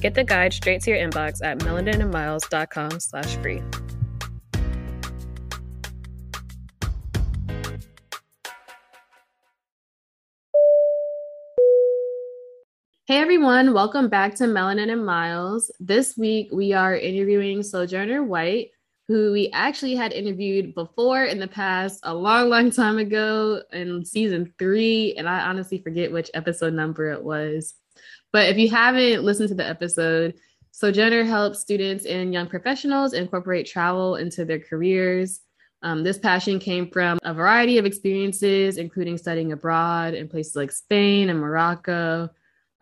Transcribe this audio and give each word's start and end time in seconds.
Get 0.00 0.14
the 0.14 0.24
guide 0.24 0.52
straight 0.52 0.82
to 0.82 0.90
your 0.90 0.98
inbox 0.98 1.42
at 1.42 1.58
melaninandmiles.com 1.60 3.00
slash 3.00 3.36
free. 3.36 3.62
Hey 13.08 13.18
everyone, 13.18 13.72
welcome 13.72 14.08
back 14.08 14.34
to 14.34 14.44
Melanin 14.44 14.90
and 14.90 15.06
Miles. 15.06 15.70
This 15.78 16.16
week 16.16 16.48
we 16.52 16.72
are 16.72 16.96
interviewing 16.96 17.62
Sojourner 17.62 18.24
White, 18.24 18.70
who 19.06 19.30
we 19.30 19.48
actually 19.52 19.94
had 19.94 20.12
interviewed 20.12 20.74
before 20.74 21.24
in 21.24 21.38
the 21.38 21.46
past, 21.46 22.00
a 22.02 22.12
long, 22.12 22.50
long 22.50 22.72
time 22.72 22.98
ago 22.98 23.62
in 23.72 24.04
season 24.04 24.52
three. 24.58 25.14
And 25.16 25.28
I 25.28 25.42
honestly 25.42 25.78
forget 25.78 26.10
which 26.10 26.32
episode 26.34 26.74
number 26.74 27.12
it 27.12 27.22
was. 27.22 27.74
But 28.36 28.50
if 28.50 28.58
you 28.58 28.68
haven't 28.68 29.24
listened 29.24 29.48
to 29.48 29.54
the 29.54 29.66
episode, 29.66 30.34
Sojourner 30.70 31.24
helps 31.24 31.58
students 31.58 32.04
and 32.04 32.34
young 32.34 32.48
professionals 32.48 33.14
incorporate 33.14 33.66
travel 33.66 34.16
into 34.16 34.44
their 34.44 34.60
careers. 34.60 35.40
Um, 35.80 36.04
this 36.04 36.18
passion 36.18 36.58
came 36.58 36.90
from 36.90 37.18
a 37.22 37.32
variety 37.32 37.78
of 37.78 37.86
experiences, 37.86 38.76
including 38.76 39.16
studying 39.16 39.52
abroad 39.52 40.12
in 40.12 40.28
places 40.28 40.54
like 40.54 40.70
Spain 40.70 41.30
and 41.30 41.40
Morocco, 41.40 42.28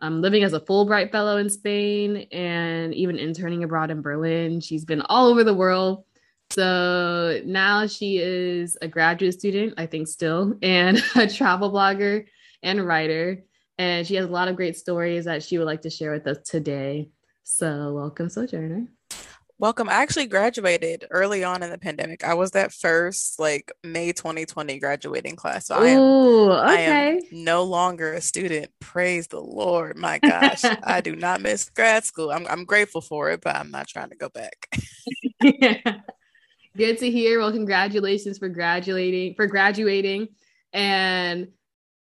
um, 0.01 0.21
living 0.21 0.43
as 0.43 0.51
a 0.51 0.59
Fulbright 0.59 1.09
Fellow 1.09 1.37
in 1.37 1.49
Spain, 1.49 2.27
and 2.33 2.93
even 2.93 3.17
interning 3.17 3.63
abroad 3.63 3.91
in 3.91 4.01
Berlin. 4.01 4.59
She's 4.59 4.83
been 4.83 5.03
all 5.03 5.27
over 5.27 5.45
the 5.45 5.53
world. 5.53 6.03
So 6.49 7.39
now 7.45 7.87
she 7.87 8.17
is 8.17 8.77
a 8.81 8.89
graduate 8.89 9.39
student, 9.39 9.75
I 9.77 9.85
think, 9.85 10.09
still, 10.09 10.55
and 10.61 11.01
a 11.15 11.29
travel 11.29 11.71
blogger 11.71 12.25
and 12.61 12.85
writer. 12.85 13.45
And 13.77 14.07
she 14.07 14.15
has 14.15 14.25
a 14.25 14.31
lot 14.31 14.47
of 14.47 14.55
great 14.55 14.77
stories 14.77 15.25
that 15.25 15.43
she 15.43 15.57
would 15.57 15.67
like 15.67 15.81
to 15.81 15.89
share 15.89 16.11
with 16.11 16.27
us 16.27 16.37
today. 16.43 17.09
So, 17.43 17.93
welcome, 17.93 18.29
Sojourner. 18.29 18.87
Welcome. 19.57 19.87
I 19.87 19.93
actually 19.93 20.27
graduated 20.27 21.05
early 21.11 21.45
on 21.45 21.63
in 21.63 21.69
the 21.69 21.77
pandemic. 21.77 22.25
I 22.25 22.33
was 22.33 22.51
that 22.51 22.73
first 22.73 23.39
like 23.39 23.71
May 23.85 24.11
2020 24.11 24.79
graduating 24.79 25.37
class. 25.37 25.67
So 25.67 25.81
Ooh, 25.81 26.51
I 26.51 26.73
am, 26.73 26.73
okay. 26.73 26.91
I 26.91 27.09
am 27.11 27.19
no 27.31 27.63
longer 27.63 28.11
a 28.11 28.19
student. 28.19 28.69
Praise 28.81 29.27
the 29.27 29.39
Lord. 29.39 29.97
My 29.97 30.19
gosh. 30.19 30.61
I 30.83 30.99
do 30.99 31.15
not 31.15 31.39
miss 31.39 31.69
grad 31.69 32.03
school. 32.03 32.31
I'm 32.31 32.45
I'm 32.47 32.65
grateful 32.65 32.99
for 32.99 33.31
it, 33.31 33.39
but 33.39 33.55
I'm 33.55 33.71
not 33.71 33.87
trying 33.87 34.09
to 34.09 34.17
go 34.17 34.27
back. 34.27 34.67
yeah. 35.41 35.79
Good 36.77 36.97
to 36.97 37.09
hear. 37.09 37.39
Well, 37.39 37.53
congratulations 37.53 38.37
for 38.37 38.49
graduating 38.49 39.35
for 39.35 39.47
graduating. 39.47 40.27
And 40.73 41.47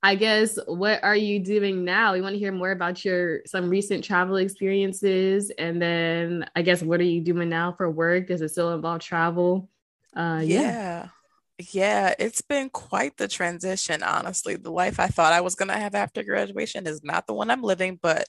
I 0.02 0.16
guess 0.16 0.58
what 0.66 1.02
are 1.04 1.16
you 1.16 1.38
doing 1.38 1.84
now? 1.84 2.12
We 2.12 2.20
want 2.20 2.34
to 2.34 2.38
hear 2.38 2.50
more 2.50 2.72
about 2.72 3.04
your 3.04 3.42
some 3.46 3.70
recent 3.70 4.02
travel 4.02 4.36
experiences, 4.36 5.50
and 5.56 5.80
then 5.80 6.46
I 6.56 6.62
guess 6.62 6.82
what 6.82 7.00
are 7.00 7.04
you 7.04 7.20
doing 7.20 7.48
now 7.48 7.72
for 7.72 7.88
work? 7.88 8.26
Does 8.26 8.42
it 8.42 8.48
still 8.50 8.74
involve 8.74 9.00
travel? 9.00 9.68
Uh, 10.16 10.42
yeah. 10.44 10.60
yeah. 10.60 11.08
Yeah, 11.72 12.14
it's 12.18 12.40
been 12.40 12.70
quite 12.70 13.16
the 13.16 13.28
transition, 13.28 14.02
honestly. 14.02 14.56
The 14.56 14.72
life 14.72 14.98
I 14.98 15.06
thought 15.06 15.32
I 15.32 15.42
was 15.42 15.54
going 15.54 15.68
to 15.68 15.76
have 15.76 15.94
after 15.94 16.24
graduation 16.24 16.86
is 16.86 17.04
not 17.04 17.26
the 17.26 17.34
one 17.34 17.50
I'm 17.50 17.62
living, 17.62 18.00
but 18.02 18.26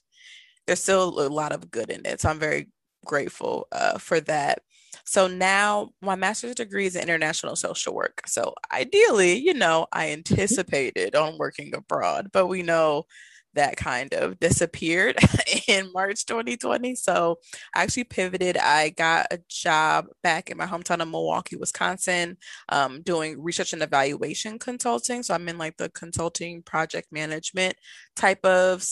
there's 0.66 0.80
still 0.80 1.20
a 1.20 1.28
lot 1.28 1.50
of 1.52 1.70
good 1.70 1.90
in 1.90 2.06
it. 2.06 2.20
So 2.20 2.28
I'm 2.28 2.38
very 2.38 2.68
grateful 3.04 3.66
uh, 3.72 3.98
for 3.98 4.20
that. 4.20 4.60
So 5.04 5.26
now 5.26 5.90
my 6.00 6.14
master's 6.14 6.54
degree 6.54 6.86
is 6.86 6.96
in 6.96 7.02
international 7.02 7.56
social 7.56 7.94
work. 7.94 8.22
So 8.26 8.54
ideally, 8.72 9.38
you 9.38 9.54
know, 9.54 9.86
I 9.92 10.06
mm-hmm. 10.06 10.12
anticipated 10.14 11.14
on 11.14 11.38
working 11.38 11.74
abroad, 11.74 12.30
but 12.32 12.46
we 12.46 12.62
know 12.62 13.06
that 13.54 13.76
kind 13.76 14.12
of 14.14 14.38
disappeared 14.40 15.16
in 15.68 15.90
March 15.92 16.26
2020. 16.26 16.94
So 16.94 17.38
I 17.74 17.82
actually 17.82 18.04
pivoted. 18.04 18.56
I 18.56 18.90
got 18.90 19.26
a 19.30 19.38
job 19.48 20.06
back 20.22 20.50
in 20.50 20.56
my 20.56 20.66
hometown 20.66 21.00
of 21.00 21.08
Milwaukee, 21.08 21.56
Wisconsin, 21.56 22.36
um, 22.68 23.02
doing 23.02 23.42
research 23.42 23.72
and 23.72 23.82
evaluation 23.82 24.58
consulting. 24.58 25.22
So 25.22 25.34
I'm 25.34 25.48
in 25.48 25.58
like 25.58 25.76
the 25.76 25.88
consulting 25.90 26.62
project 26.62 27.08
management 27.12 27.74
type 28.16 28.44
of 28.44 28.84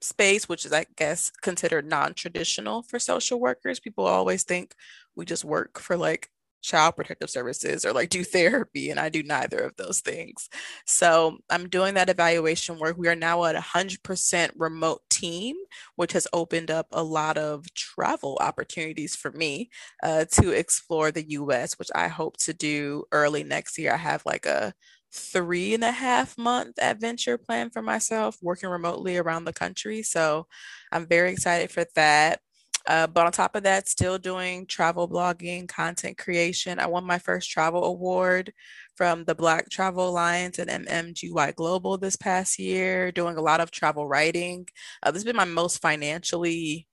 space, 0.00 0.48
which 0.48 0.66
is, 0.66 0.72
I 0.72 0.86
guess, 0.96 1.30
considered 1.42 1.86
non 1.86 2.14
traditional 2.14 2.82
for 2.82 2.98
social 2.98 3.40
workers. 3.40 3.80
People 3.80 4.06
always 4.06 4.42
think 4.44 4.74
we 5.16 5.24
just 5.24 5.44
work 5.44 5.78
for 5.78 5.96
like 5.96 6.28
child 6.62 6.94
protective 6.94 7.28
services 7.28 7.84
or 7.84 7.92
like 7.92 8.08
do 8.08 8.22
therapy 8.22 8.88
and 8.88 9.00
i 9.00 9.08
do 9.08 9.20
neither 9.24 9.58
of 9.58 9.74
those 9.76 10.00
things. 10.00 10.48
So 10.86 11.38
i'm 11.50 11.68
doing 11.68 11.94
that 11.94 12.08
evaluation 12.08 12.78
work. 12.78 12.96
We 12.96 13.08
are 13.08 13.16
now 13.16 13.44
at 13.44 13.54
a 13.54 13.58
100% 13.58 14.52
remote 14.56 15.00
team 15.10 15.56
which 15.96 16.12
has 16.12 16.28
opened 16.32 16.70
up 16.70 16.86
a 16.92 17.02
lot 17.02 17.36
of 17.38 17.72
travel 17.74 18.38
opportunities 18.40 19.16
for 19.16 19.32
me 19.32 19.70
uh, 20.02 20.24
to 20.32 20.50
explore 20.50 21.10
the 21.10 21.24
us 21.24 21.78
which 21.78 21.90
i 21.94 22.08
hope 22.08 22.36
to 22.38 22.52
do 22.54 23.04
early 23.12 23.42
next 23.44 23.78
year. 23.78 23.92
I 23.92 23.96
have 23.96 24.22
like 24.26 24.46
a 24.46 24.72
three 25.14 25.74
and 25.74 25.84
a 25.84 25.90
half 25.92 26.38
month 26.38 26.78
adventure 26.80 27.36
plan 27.36 27.68
for 27.70 27.82
myself 27.82 28.36
working 28.40 28.70
remotely 28.70 29.18
around 29.18 29.44
the 29.44 29.52
country. 29.52 30.02
So 30.02 30.46
i'm 30.92 31.06
very 31.06 31.32
excited 31.32 31.70
for 31.70 31.84
that 31.96 32.40
uh, 32.86 33.06
but 33.06 33.26
on 33.26 33.32
top 33.32 33.54
of 33.56 33.62
that, 33.64 33.88
still 33.88 34.18
doing 34.18 34.66
travel 34.66 35.08
blogging, 35.08 35.68
content 35.68 36.18
creation. 36.18 36.78
I 36.78 36.86
won 36.86 37.04
my 37.04 37.18
first 37.18 37.50
travel 37.50 37.84
award 37.84 38.52
from 38.96 39.24
the 39.24 39.34
Black 39.34 39.70
Travel 39.70 40.08
Alliance 40.08 40.58
and 40.58 40.70
MMGY 40.70 41.54
Global 41.54 41.98
this 41.98 42.16
past 42.16 42.58
year, 42.58 43.12
doing 43.12 43.36
a 43.36 43.42
lot 43.42 43.60
of 43.60 43.70
travel 43.70 44.06
writing. 44.06 44.66
Uh, 45.02 45.10
this 45.10 45.20
has 45.20 45.24
been 45.24 45.36
my 45.36 45.44
most 45.44 45.80
financially 45.80 46.86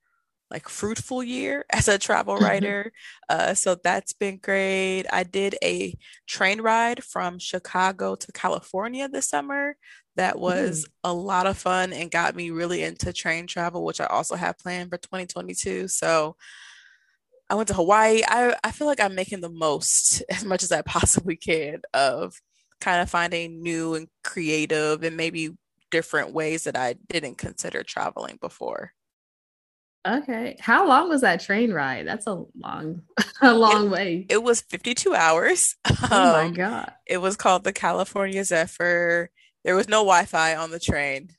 like 0.50 0.68
fruitful 0.68 1.22
year 1.22 1.64
as 1.72 1.88
a 1.88 1.98
travel 1.98 2.34
mm-hmm. 2.34 2.44
writer. 2.44 2.92
uh, 3.28 3.54
so 3.54 3.76
that's 3.76 4.12
been 4.12 4.38
great. 4.38 5.04
I 5.12 5.22
did 5.22 5.56
a 5.62 5.96
train 6.26 6.60
ride 6.60 7.02
from 7.04 7.38
Chicago 7.38 8.14
to 8.16 8.32
California 8.32 9.08
this 9.08 9.28
summer 9.28 9.76
that 10.16 10.38
was 10.38 10.84
mm. 10.84 10.88
a 11.04 11.12
lot 11.12 11.46
of 11.46 11.56
fun 11.56 11.92
and 11.92 12.10
got 12.10 12.34
me 12.34 12.50
really 12.50 12.82
into 12.82 13.12
train 13.12 13.46
travel, 13.46 13.84
which 13.84 14.00
I 14.00 14.06
also 14.06 14.34
have 14.34 14.58
planned 14.58 14.90
for 14.90 14.98
2022. 14.98 15.88
So 15.88 16.36
I 17.48 17.54
went 17.54 17.68
to 17.68 17.74
Hawaii. 17.74 18.22
I, 18.26 18.54
I 18.62 18.70
feel 18.70 18.86
like 18.86 19.00
I'm 19.00 19.14
making 19.14 19.40
the 19.40 19.48
most 19.48 20.22
as 20.30 20.44
much 20.44 20.62
as 20.62 20.72
I 20.72 20.82
possibly 20.82 21.36
can 21.36 21.82
of 21.94 22.34
kind 22.80 23.02
of 23.02 23.10
finding 23.10 23.62
new 23.62 23.94
and 23.94 24.08
creative 24.24 25.02
and 25.02 25.16
maybe 25.16 25.56
different 25.90 26.32
ways 26.32 26.64
that 26.64 26.76
I 26.76 26.94
didn't 27.08 27.38
consider 27.38 27.82
traveling 27.82 28.38
before. 28.40 28.92
Okay. 30.06 30.56
How 30.60 30.86
long 30.88 31.08
was 31.08 31.20
that 31.20 31.40
train 31.40 31.72
ride? 31.72 32.06
That's 32.06 32.26
a 32.26 32.44
long, 32.58 33.02
a 33.42 33.54
long 33.54 33.86
it, 33.86 33.90
way. 33.90 34.26
It 34.28 34.42
was 34.42 34.60
52 34.62 35.14
hours. 35.14 35.76
Oh 36.12 36.40
um, 36.40 36.50
my 36.50 36.56
God. 36.56 36.92
It 37.06 37.18
was 37.18 37.36
called 37.36 37.62
the 37.62 37.72
California 37.72 38.42
Zephyr. 38.42 39.30
There 39.64 39.76
was 39.76 39.88
no 39.88 39.98
Wi-Fi 39.98 40.56
on 40.56 40.70
the 40.70 40.80
train. 40.80 41.30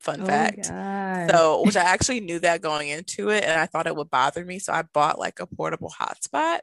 Fun 0.00 0.22
oh 0.22 0.26
fact. 0.26 0.66
So, 0.66 1.62
which 1.64 1.76
I 1.76 1.82
actually 1.84 2.20
knew 2.20 2.38
that 2.40 2.60
going 2.60 2.88
into 2.88 3.30
it, 3.30 3.44
and 3.44 3.58
I 3.58 3.66
thought 3.66 3.86
it 3.86 3.96
would 3.96 4.10
bother 4.10 4.44
me. 4.44 4.58
So 4.58 4.72
I 4.72 4.82
bought 4.82 5.18
like 5.18 5.40
a 5.40 5.46
portable 5.46 5.92
hotspot. 5.98 6.58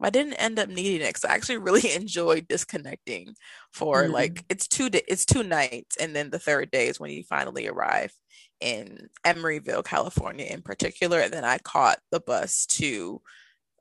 I 0.00 0.10
didn't 0.10 0.34
end 0.34 0.58
up 0.58 0.68
needing 0.68 1.00
it 1.00 1.08
because 1.08 1.24
I 1.24 1.34
actually 1.34 1.58
really 1.58 1.92
enjoyed 1.94 2.48
disconnecting 2.48 3.34
for 3.72 4.04
mm. 4.04 4.12
like 4.12 4.44
it's 4.50 4.68
two 4.68 4.90
di- 4.90 5.02
it's 5.08 5.24
two 5.24 5.42
nights, 5.42 5.96
and 5.96 6.14
then 6.14 6.30
the 6.30 6.38
third 6.38 6.70
day 6.70 6.88
is 6.88 7.00
when 7.00 7.10
you 7.12 7.22
finally 7.22 7.66
arrive 7.66 8.12
in 8.60 9.08
Emeryville, 9.24 9.84
California, 9.84 10.46
in 10.46 10.62
particular. 10.62 11.20
And 11.20 11.32
then 11.32 11.44
I 11.44 11.58
caught 11.58 11.98
the 12.10 12.20
bus 12.20 12.66
to 12.66 13.20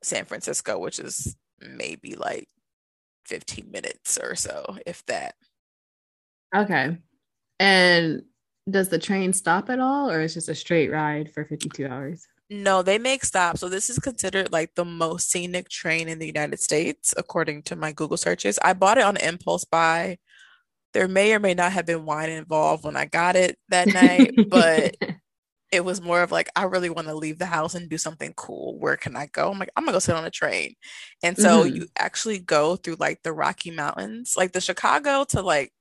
San 0.04 0.26
Francisco, 0.26 0.78
which 0.78 1.00
is 1.00 1.36
maybe 1.60 2.16
like 2.16 2.48
15 3.26 3.72
minutes 3.72 4.18
or 4.18 4.36
so, 4.36 4.78
if 4.86 5.06
that. 5.06 5.36
Okay. 6.56 6.98
And 7.60 8.24
does 8.70 8.90
the 8.90 9.00
train 9.00 9.34
stop 9.34 9.70
at 9.70 9.80
all 9.80 10.10
or 10.10 10.22
is 10.22 10.34
just 10.34 10.50
a 10.50 10.56
straight 10.56 10.92
ride 10.92 11.32
for 11.32 11.46
52 11.46 11.88
hours? 11.88 12.26
No, 12.50 12.84
they 12.84 13.00
make 13.00 13.26
stops. 13.26 13.60
So 13.60 13.70
this 13.70 13.90
is 13.90 13.98
considered 13.98 14.52
like 14.52 14.76
the 14.76 14.86
most 14.86 15.32
scenic 15.32 15.68
train 15.70 16.08
in 16.08 16.20
the 16.20 16.28
United 16.28 16.60
States, 16.60 17.14
according 17.18 17.64
to 17.64 17.76
my 17.76 17.92
Google 17.92 18.18
searches. 18.18 18.60
I 18.64 18.74
bought 18.74 19.00
it 19.00 19.04
on 19.04 19.18
impulse 19.18 19.66
buy. 19.66 20.18
There 20.96 21.10
may 21.10 21.34
or 21.34 21.40
may 21.40 21.54
not 21.54 21.74
have 21.74 21.86
been 21.86 22.06
wine 22.06 22.30
involved 22.30 22.86
when 22.86 22.96
I 22.96 23.04
got 23.04 23.36
it 23.36 23.60
that 23.68 23.88
night, 23.90 24.32
but 24.50 24.96
it 25.70 25.84
was 25.84 26.00
more 26.02 26.22
of 26.22 26.32
like, 26.32 26.48
I 26.56 26.64
really 26.64 26.90
want 26.90 27.08
to 27.08 27.16
leave 27.16 27.38
the 27.38 27.46
house 27.46 27.76
and 27.76 27.90
do 27.90 27.98
something 27.98 28.32
cool. 28.38 28.80
Where 28.80 28.96
can 28.96 29.14
I 29.18 29.26
go? 29.26 29.52
I'm 29.52 29.60
like, 29.60 29.72
I'm 29.76 29.84
gonna 29.84 29.92
go 29.92 30.00
sit 30.00 30.16
on 30.16 30.24
a 30.24 30.32
train. 30.32 30.76
And 31.22 31.38
so 31.38 31.66
mm-hmm. 31.66 31.76
you 31.76 31.88
actually 32.00 32.40
go 32.40 32.78
through 32.78 32.96
like 32.98 33.24
the 33.24 33.34
Rocky 33.34 33.72
Mountains, 33.72 34.36
like 34.38 34.54
the 34.54 34.62
Chicago 34.62 35.26
to 35.26 35.42
like 35.42 35.74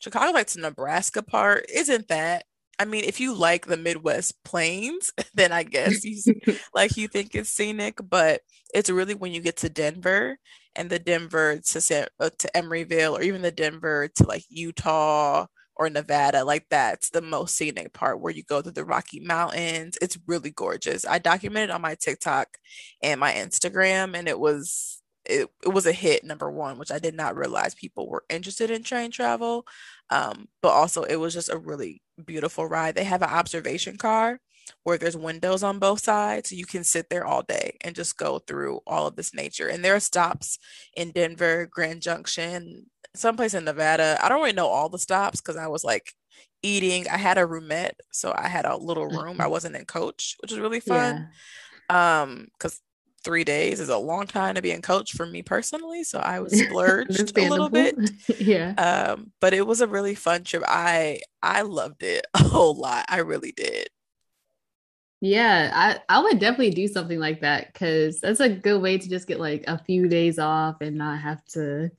Chicago, 0.00 0.32
like 0.32 0.48
to 0.48 0.60
Nebraska 0.60 1.22
part, 1.22 1.66
isn't 1.72 2.08
that? 2.08 2.46
I 2.80 2.86
mean, 2.86 3.04
if 3.04 3.20
you 3.20 3.32
like 3.32 3.66
the 3.66 3.76
Midwest 3.76 4.42
plains, 4.42 5.12
then 5.34 5.52
I 5.52 5.62
guess 5.62 6.04
you 6.04 6.20
like 6.74 6.96
you 6.96 7.06
think 7.06 7.36
it's 7.36 7.50
scenic, 7.50 8.00
but 8.02 8.40
it's 8.74 8.90
really 8.90 9.14
when 9.14 9.30
you 9.30 9.40
get 9.40 9.58
to 9.58 9.68
Denver 9.68 10.36
and 10.76 10.90
the 10.90 10.98
Denver 10.98 11.58
to 11.58 12.08
uh, 12.20 12.30
to 12.38 12.50
Emeryville 12.54 13.18
or 13.18 13.22
even 13.22 13.42
the 13.42 13.50
Denver 13.50 14.08
to 14.16 14.24
like 14.26 14.44
Utah 14.48 15.46
or 15.76 15.88
Nevada, 15.90 16.44
like 16.44 16.66
that's 16.70 17.10
the 17.10 17.22
most 17.22 17.56
scenic 17.56 17.92
part 17.94 18.20
where 18.20 18.32
you 18.32 18.42
go 18.42 18.60
to 18.60 18.70
the 18.70 18.84
Rocky 18.84 19.20
Mountains. 19.20 19.96
It's 20.02 20.18
really 20.26 20.50
gorgeous. 20.50 21.06
I 21.06 21.18
documented 21.18 21.70
on 21.70 21.80
my 21.80 21.94
TikTok 21.94 22.48
and 23.02 23.18
my 23.20 23.32
Instagram, 23.32 24.16
and 24.16 24.28
it 24.28 24.38
was 24.38 25.02
it, 25.24 25.48
it 25.64 25.68
was 25.68 25.86
a 25.86 25.92
hit 25.92 26.24
number 26.24 26.50
one, 26.50 26.78
which 26.78 26.90
I 26.90 26.98
did 26.98 27.14
not 27.14 27.36
realize 27.36 27.74
people 27.74 28.08
were 28.08 28.24
interested 28.28 28.70
in 28.70 28.82
train 28.82 29.10
travel. 29.10 29.66
Um, 30.10 30.48
but 30.62 30.70
also 30.70 31.02
it 31.04 31.16
was 31.16 31.34
just 31.34 31.50
a 31.50 31.58
really 31.58 32.02
beautiful 32.26 32.66
ride. 32.66 32.94
They 32.94 33.04
have 33.04 33.22
an 33.22 33.30
observation 33.30 33.96
car 33.96 34.40
where 34.82 34.98
there's 34.98 35.16
windows 35.16 35.62
on 35.62 35.78
both 35.78 36.00
sides. 36.00 36.52
You 36.52 36.66
can 36.66 36.84
sit 36.84 37.10
there 37.10 37.24
all 37.24 37.42
day 37.42 37.76
and 37.82 37.94
just 37.94 38.16
go 38.16 38.38
through 38.38 38.80
all 38.86 39.06
of 39.06 39.16
this 39.16 39.34
nature. 39.34 39.68
And 39.68 39.84
there 39.84 39.94
are 39.94 40.00
stops 40.00 40.58
in 40.96 41.12
Denver, 41.12 41.66
Grand 41.66 42.02
Junction, 42.02 42.86
someplace 43.14 43.54
in 43.54 43.64
Nevada. 43.64 44.18
I 44.22 44.28
don't 44.28 44.40
really 44.40 44.52
know 44.52 44.68
all 44.68 44.88
the 44.88 44.98
stops 44.98 45.40
because 45.40 45.56
I 45.56 45.68
was 45.68 45.84
like 45.84 46.12
eating. 46.62 47.08
I 47.08 47.16
had 47.16 47.38
a 47.38 47.46
roomette, 47.46 47.98
so 48.12 48.34
I 48.36 48.48
had 48.48 48.64
a 48.64 48.76
little 48.76 49.06
room. 49.06 49.36
I 49.38 49.44
mm-hmm. 49.44 49.50
wasn't 49.50 49.76
in 49.76 49.84
coach, 49.84 50.36
which 50.40 50.50
was 50.50 50.60
really 50.60 50.80
fun. 50.80 51.28
Yeah. 51.88 52.22
Um, 52.22 52.48
because 52.52 52.80
three 53.22 53.44
days 53.44 53.80
is 53.80 53.88
a 53.88 53.98
long 53.98 54.26
time 54.26 54.54
to 54.54 54.62
be 54.62 54.70
in 54.70 54.82
coach 54.82 55.12
for 55.12 55.26
me 55.26 55.42
personally. 55.42 56.04
So 56.04 56.18
I 56.18 56.40
was 56.40 56.58
splurged 56.66 57.36
a 57.36 57.48
little 57.48 57.68
bit. 57.68 57.96
yeah. 58.38 58.72
Um, 58.74 59.32
but 59.40 59.54
it 59.54 59.66
was 59.66 59.80
a 59.80 59.86
really 59.86 60.14
fun 60.14 60.44
trip. 60.44 60.62
I 60.66 61.20
I 61.42 61.62
loved 61.62 62.02
it 62.02 62.26
a 62.34 62.42
whole 62.42 62.74
lot. 62.74 63.04
I 63.08 63.18
really 63.18 63.52
did. 63.52 63.88
Yeah, 65.20 65.70
I, 65.74 66.00
I 66.08 66.22
would 66.22 66.38
definitely 66.38 66.70
do 66.70 66.88
something 66.88 67.18
like 67.18 67.42
that 67.42 67.72
because 67.72 68.20
that's 68.20 68.40
a 68.40 68.48
good 68.48 68.80
way 68.80 68.96
to 68.96 69.08
just 69.08 69.26
get 69.26 69.38
like 69.38 69.64
a 69.68 69.82
few 69.84 70.08
days 70.08 70.38
off 70.38 70.80
and 70.80 70.96
not 70.96 71.20
have 71.20 71.44
to 71.46 71.90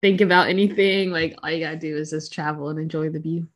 think 0.00 0.22
about 0.22 0.48
anything. 0.48 1.10
Like 1.10 1.36
all 1.42 1.50
you 1.50 1.62
gotta 1.62 1.76
do 1.76 1.96
is 1.96 2.10
just 2.10 2.32
travel 2.32 2.70
and 2.70 2.78
enjoy 2.78 3.10
the 3.10 3.20
view. 3.20 3.48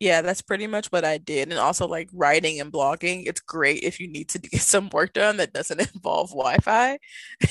Yeah, 0.00 0.22
that's 0.22 0.42
pretty 0.42 0.66
much 0.66 0.88
what 0.88 1.04
I 1.04 1.18
did. 1.18 1.50
And 1.50 1.58
also 1.58 1.86
like 1.86 2.10
writing 2.12 2.60
and 2.60 2.72
blogging, 2.72 3.26
it's 3.26 3.40
great 3.40 3.84
if 3.84 4.00
you 4.00 4.08
need 4.08 4.28
to 4.30 4.38
get 4.40 4.60
some 4.60 4.90
work 4.90 5.12
done 5.12 5.36
that 5.36 5.52
doesn't 5.52 5.80
involve 5.94 6.30
Wi-Fi. 6.30 6.98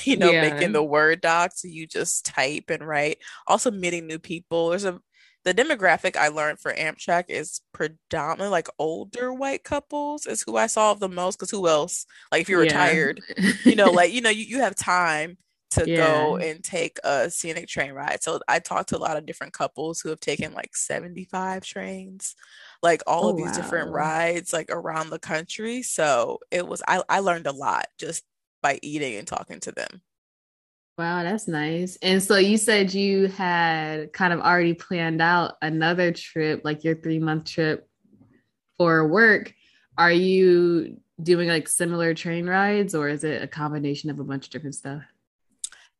you 0.03 0.17
know, 0.17 0.29
yeah. 0.29 0.49
making 0.53 0.73
the 0.73 0.83
Word 0.83 1.21
docs, 1.21 1.63
you 1.63 1.87
just 1.87 2.25
type 2.25 2.65
and 2.69 2.85
write. 2.85 3.19
Also 3.47 3.71
meeting 3.71 4.07
new 4.07 4.19
people. 4.19 4.69
There's 4.69 4.85
a 4.85 4.99
the 5.43 5.53
demographic 5.53 6.15
I 6.15 6.29
learned 6.29 6.59
for 6.59 6.73
Amtrak 6.73 7.25
is 7.27 7.61
predominantly 7.73 8.49
like 8.49 8.69
older 8.79 9.33
white 9.33 9.63
couples 9.63 10.25
is 10.25 10.41
who 10.41 10.55
I 10.55 10.67
saw 10.67 10.93
the 10.93 11.09
most 11.09 11.37
because 11.37 11.51
who 11.51 11.67
else? 11.67 12.05
Like 12.31 12.41
if 12.41 12.49
you're 12.49 12.63
yeah. 12.63 12.71
retired, 12.71 13.21
you 13.65 13.75
know, 13.75 13.91
like 13.91 14.13
you 14.13 14.21
know, 14.21 14.29
you, 14.29 14.45
you 14.45 14.59
have 14.59 14.75
time 14.75 15.37
to 15.71 15.89
yeah. 15.89 15.97
go 15.97 16.37
and 16.37 16.63
take 16.63 16.99
a 17.03 17.29
scenic 17.29 17.67
train 17.67 17.93
ride. 17.93 18.21
So 18.21 18.39
I 18.47 18.59
talked 18.59 18.89
to 18.89 18.97
a 18.97 18.99
lot 18.99 19.17
of 19.17 19.25
different 19.25 19.53
couples 19.53 19.99
who 19.99 20.09
have 20.09 20.19
taken 20.19 20.53
like 20.53 20.75
75 20.75 21.63
trains, 21.63 22.35
like 22.81 23.01
all 23.07 23.25
oh, 23.25 23.29
of 23.31 23.37
these 23.37 23.47
wow. 23.47 23.53
different 23.53 23.91
rides 23.91 24.53
like 24.53 24.69
around 24.69 25.09
the 25.09 25.19
country. 25.19 25.81
So 25.81 26.39
it 26.51 26.67
was 26.67 26.81
I, 26.87 27.01
I 27.09 27.19
learned 27.19 27.47
a 27.47 27.51
lot 27.51 27.87
just 27.99 28.23
by 28.61 28.79
eating 28.81 29.15
and 29.17 29.27
talking 29.27 29.59
to 29.61 29.71
them. 29.71 30.01
Wow, 30.97 31.23
that's 31.23 31.47
nice. 31.47 31.97
And 32.03 32.21
so 32.21 32.37
you 32.37 32.57
said 32.57 32.93
you 32.93 33.27
had 33.27 34.13
kind 34.13 34.31
of 34.31 34.41
already 34.41 34.75
planned 34.75 35.21
out 35.21 35.55
another 35.61 36.11
trip, 36.11 36.61
like 36.63 36.83
your 36.83 36.95
three 36.95 37.19
month 37.19 37.45
trip 37.45 37.87
for 38.77 39.07
work. 39.07 39.53
Are 39.97 40.11
you 40.11 40.97
doing 41.21 41.47
like 41.47 41.67
similar 41.67 42.13
train 42.13 42.47
rides 42.47 42.93
or 42.93 43.09
is 43.09 43.23
it 43.23 43.41
a 43.41 43.47
combination 43.47 44.09
of 44.11 44.19
a 44.19 44.23
bunch 44.23 44.45
of 44.45 44.51
different 44.51 44.75
stuff? 44.75 45.01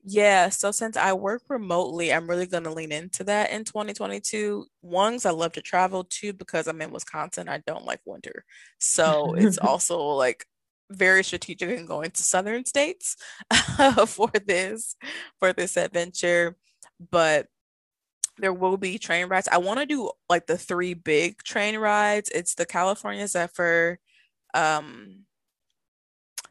Yeah, 0.06 0.50
so 0.50 0.72
since 0.72 0.98
I 0.98 1.14
work 1.14 1.44
remotely, 1.48 2.12
I'm 2.12 2.30
really 2.30 2.46
going 2.46 2.66
to 2.66 2.72
lean 2.74 2.92
into 2.92 3.24
that 3.24 3.52
in 3.52 3.64
2022. 3.64 4.66
One, 4.82 5.18
I 5.24 5.30
love 5.30 5.54
to 5.54 5.62
travel. 5.62 6.04
Two, 6.04 6.34
because 6.34 6.68
I'm 6.68 6.82
in 6.82 6.92
Wisconsin, 6.92 7.48
I 7.48 7.60
don't 7.66 7.86
like 7.86 8.02
winter. 8.06 8.44
So 8.80 9.34
it's 9.36 9.58
also 9.60 9.98
like 10.00 10.46
very 10.90 11.24
strategic 11.24 11.70
in 11.70 11.86
going 11.86 12.12
to 12.12 12.24
southern 12.24 12.66
states 12.66 13.16
for 14.08 14.30
this 14.46 14.96
for 15.40 15.54
this 15.54 15.78
adventure. 15.78 16.56
But 17.12 17.48
there 18.38 18.54
will 18.54 18.78
be 18.78 18.98
train 18.98 19.28
rides. 19.28 19.48
I 19.52 19.58
want 19.58 19.80
to 19.80 19.86
do 19.86 20.12
like 20.30 20.48
the 20.48 20.58
three 20.58 20.94
big 20.94 21.44
train 21.44 21.78
rides. 21.78 22.30
It's 22.34 22.56
the 22.56 22.66
California 22.66 23.28
Zephyr, 23.28 24.00
um, 24.54 25.26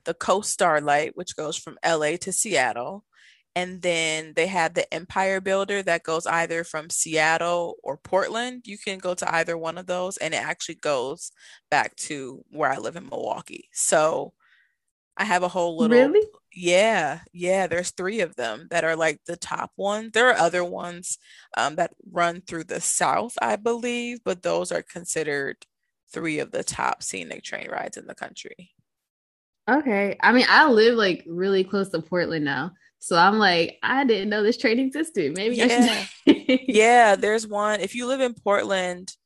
the 0.04 0.14
Coast 0.14 0.50
Starlight, 0.50 1.16
which 1.16 1.36
goes 1.36 1.56
from 1.56 1.78
LA 1.84 2.16
to 2.20 2.32
Seattle 2.32 3.04
and 3.54 3.82
then 3.82 4.32
they 4.34 4.46
have 4.46 4.74
the 4.74 4.92
Empire 4.92 5.40
Builder 5.40 5.82
that 5.82 6.04
goes 6.04 6.26
either 6.26 6.64
from 6.64 6.88
Seattle 6.88 7.76
or 7.82 7.98
Portland. 7.98 8.62
You 8.66 8.78
can 8.78 8.98
go 8.98 9.14
to 9.14 9.34
either 9.34 9.58
one 9.58 9.76
of 9.76 9.86
those, 9.86 10.16
and 10.16 10.32
it 10.32 10.42
actually 10.42 10.76
goes 10.76 11.32
back 11.70 11.94
to 11.96 12.44
where 12.50 12.70
I 12.70 12.78
live 12.78 12.96
in 12.96 13.08
Milwaukee. 13.08 13.68
So 13.72 14.32
I 15.16 15.24
have 15.24 15.42
a 15.42 15.48
whole 15.48 15.76
little. 15.76 15.96
Really? 15.96 16.26
Yeah, 16.54 17.20
yeah. 17.32 17.66
There's 17.66 17.90
three 17.90 18.20
of 18.20 18.34
them 18.36 18.68
that 18.70 18.84
are 18.84 18.96
like 18.96 19.20
the 19.26 19.36
top 19.36 19.70
ones. 19.76 20.12
There 20.12 20.30
are 20.30 20.38
other 20.38 20.64
ones 20.64 21.18
um, 21.56 21.76
that 21.76 21.92
run 22.10 22.40
through 22.40 22.64
the 22.64 22.80
South, 22.80 23.34
I 23.40 23.56
believe, 23.56 24.20
but 24.24 24.42
those 24.42 24.72
are 24.72 24.82
considered 24.82 25.56
three 26.12 26.38
of 26.38 26.50
the 26.50 26.64
top 26.64 27.02
scenic 27.02 27.42
train 27.42 27.70
rides 27.70 27.96
in 27.96 28.06
the 28.06 28.14
country. 28.14 28.70
Okay. 29.70 30.16
I 30.20 30.32
mean, 30.32 30.46
I 30.48 30.68
live 30.68 30.94
like 30.96 31.24
really 31.26 31.64
close 31.64 31.90
to 31.90 32.00
Portland 32.02 32.44
now. 32.44 32.72
So 33.02 33.16
I'm 33.16 33.36
like, 33.40 33.80
I 33.82 34.04
didn't 34.04 34.28
know 34.28 34.44
this 34.44 34.56
train 34.56 34.78
existed. 34.78 35.36
Maybe 35.36 35.56
yeah. 35.56 36.06
yeah, 36.68 37.16
there's 37.16 37.44
one. 37.44 37.80
If 37.80 37.96
you 37.96 38.06
live 38.06 38.20
in 38.20 38.32
Portland, 38.32 39.16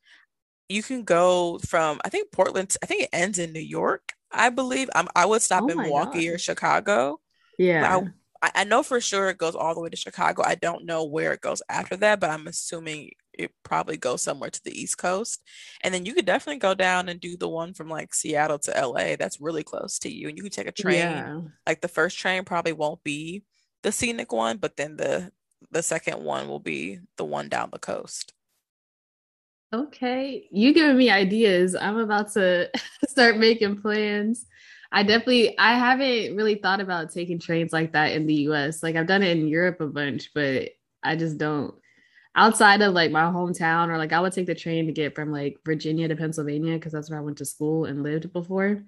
you 0.71 0.83
can 0.83 1.05
go 1.05 1.59
from 1.59 2.01
I 2.03 2.09
think 2.09 2.33
Portland, 2.33 2.75
I 2.83 2.87
think 2.87 3.03
it 3.03 3.11
ends 3.13 3.39
in 3.39 3.53
New 3.53 3.61
York, 3.61 4.15
I 4.33 4.49
believe. 4.49 4.89
I'm, 4.95 5.09
I 5.15 5.27
would 5.27 5.43
stop 5.43 5.65
oh 5.65 5.69
in 5.69 5.77
Milwaukee 5.77 6.25
God. 6.25 6.35
or 6.35 6.39
Chicago. 6.39 7.21
Yeah. 7.59 8.01
I, 8.43 8.51
I 8.55 8.65
know 8.65 8.83
for 8.83 8.99
sure 8.99 9.29
it 9.29 9.37
goes 9.37 9.55
all 9.55 9.75
the 9.75 9.83
way 9.83 9.91
to 9.91 9.97
Chicago. 9.97 10.43
I 10.43 10.55
don't 10.55 10.87
know 10.87 11.05
where 11.05 11.35
it 11.35 11.43
goes 11.43 11.61
after 11.69 11.97
that, 11.99 12.19
but 12.19 12.31
I'm 12.31 12.47
assuming 12.47 13.11
it 13.35 13.51
probably 13.63 13.99
goes 13.99 14.23
somewhere 14.23 14.49
to 14.49 14.65
the 14.65 14.73
East 14.73 14.97
Coast. 14.97 15.43
And 15.83 15.93
then 15.93 16.07
you 16.07 16.15
could 16.15 16.25
definitely 16.25 16.61
go 16.61 16.73
down 16.73 17.11
and 17.11 17.21
do 17.21 17.37
the 17.37 17.49
one 17.49 17.75
from 17.75 17.91
like 17.91 18.15
Seattle 18.15 18.59
to 18.61 18.71
LA. 18.71 19.17
That's 19.17 19.39
really 19.39 19.65
close 19.65 19.99
to 19.99 20.11
you. 20.11 20.29
And 20.31 20.39
you 20.39 20.45
can 20.45 20.53
take 20.53 20.67
a 20.67 20.73
train. 20.73 20.97
Yeah. 20.97 21.41
Like 21.67 21.83
the 21.83 21.89
first 21.89 22.19
train 22.19 22.45
probably 22.45 22.73
won't 22.73 23.05
be 23.05 23.43
the 23.87 23.93
scenic 23.93 24.33
one, 24.33 24.57
but 24.57 24.77
then 24.77 24.97
the 24.97 25.31
the 25.71 25.81
second 25.81 26.21
one 26.21 26.49
will 26.49 26.59
be 26.59 26.99
the 27.17 27.25
one 27.25 27.49
down 27.49 27.71
the 27.71 27.79
coast. 27.79 28.33
Okay, 29.73 30.49
you 30.51 30.75
giving 30.75 30.97
me 30.97 31.09
ideas. 31.09 31.77
I'm 31.77 31.99
about 31.99 32.33
to 32.33 32.69
start 33.09 33.39
making 33.39 33.81
plans. 33.81 34.45
I 34.91 35.05
definitely 35.05 35.57
I 35.57 35.75
haven't 35.75 36.35
really 36.35 36.57
thought 36.57 36.81
about 36.81 37.13
taking 37.13 37.39
trains 37.39 37.73
like 37.73 37.93
that 37.93 38.11
in 38.11 38.27
the 38.27 38.35
US. 38.51 38.83
Like 38.83 38.97
I've 38.97 39.07
done 39.07 39.23
it 39.23 39.37
in 39.39 39.47
Europe 39.47 39.81
a 39.81 39.87
bunch, 39.87 40.31
but 40.35 40.71
I 41.05 41.15
just 41.15 41.39
don't 41.39 41.73
outside 42.35 42.83
of 42.83 42.93
like 42.93 43.13
my 43.13 43.23
hometown 43.23 43.89
or 43.89 43.99
like 43.99 44.13
I 44.13 44.19
would 44.19 44.33
take 44.33 44.47
the 44.47 44.55
train 44.57 44.87
to 44.87 44.93
get 44.93 45.15
from 45.15 45.31
like 45.31 45.59
Virginia 45.65 46.09
to 46.09 46.17
Pennsylvania 46.17 46.75
because 46.75 46.91
that's 46.91 47.09
where 47.09 47.21
I 47.21 47.23
went 47.23 47.39
to 47.39 47.45
school 47.45 47.85
and 47.85 48.03
lived 48.03 48.33
before. 48.33 48.83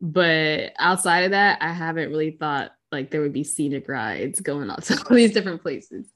But 0.00 0.72
outside 0.78 1.24
of 1.24 1.32
that, 1.32 1.58
I 1.60 1.74
haven't 1.74 2.08
really 2.08 2.30
thought 2.30 2.72
like 2.94 3.10
there 3.10 3.20
would 3.20 3.32
be 3.32 3.44
scenic 3.44 3.88
rides 3.88 4.40
going 4.40 4.70
out 4.70 4.82
to 4.84 4.98
all 4.98 5.16
these 5.16 5.32
different 5.32 5.62
places. 5.62 6.06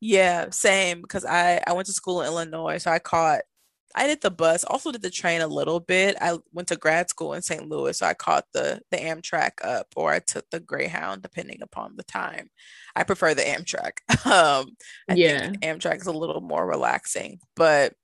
Yeah, 0.00 0.50
same 0.50 1.00
because 1.00 1.24
I 1.24 1.62
I 1.66 1.72
went 1.72 1.86
to 1.86 1.92
school 1.92 2.20
in 2.22 2.26
Illinois, 2.26 2.78
so 2.78 2.90
I 2.90 2.98
caught 2.98 3.40
I 3.96 4.08
did 4.08 4.20
the 4.22 4.30
bus, 4.30 4.64
also 4.64 4.90
did 4.90 5.02
the 5.02 5.10
train 5.10 5.40
a 5.40 5.46
little 5.46 5.78
bit. 5.78 6.16
I 6.20 6.38
went 6.52 6.68
to 6.68 6.76
grad 6.76 7.08
school 7.08 7.32
in 7.34 7.42
St. 7.42 7.68
Louis, 7.68 7.96
so 7.96 8.06
I 8.06 8.14
caught 8.14 8.44
the 8.52 8.80
the 8.90 8.96
Amtrak 8.96 9.52
up, 9.62 9.86
or 9.94 10.12
I 10.12 10.18
took 10.18 10.50
the 10.50 10.60
Greyhound, 10.60 11.22
depending 11.22 11.62
upon 11.62 11.96
the 11.96 12.02
time. 12.02 12.50
I 12.96 13.04
prefer 13.04 13.34
the 13.34 13.42
Amtrak. 13.42 13.98
um, 14.26 14.76
I 15.08 15.14
yeah, 15.14 15.50
Amtrak 15.50 16.00
is 16.00 16.06
a 16.06 16.12
little 16.12 16.40
more 16.40 16.66
relaxing, 16.66 17.38
but 17.54 17.94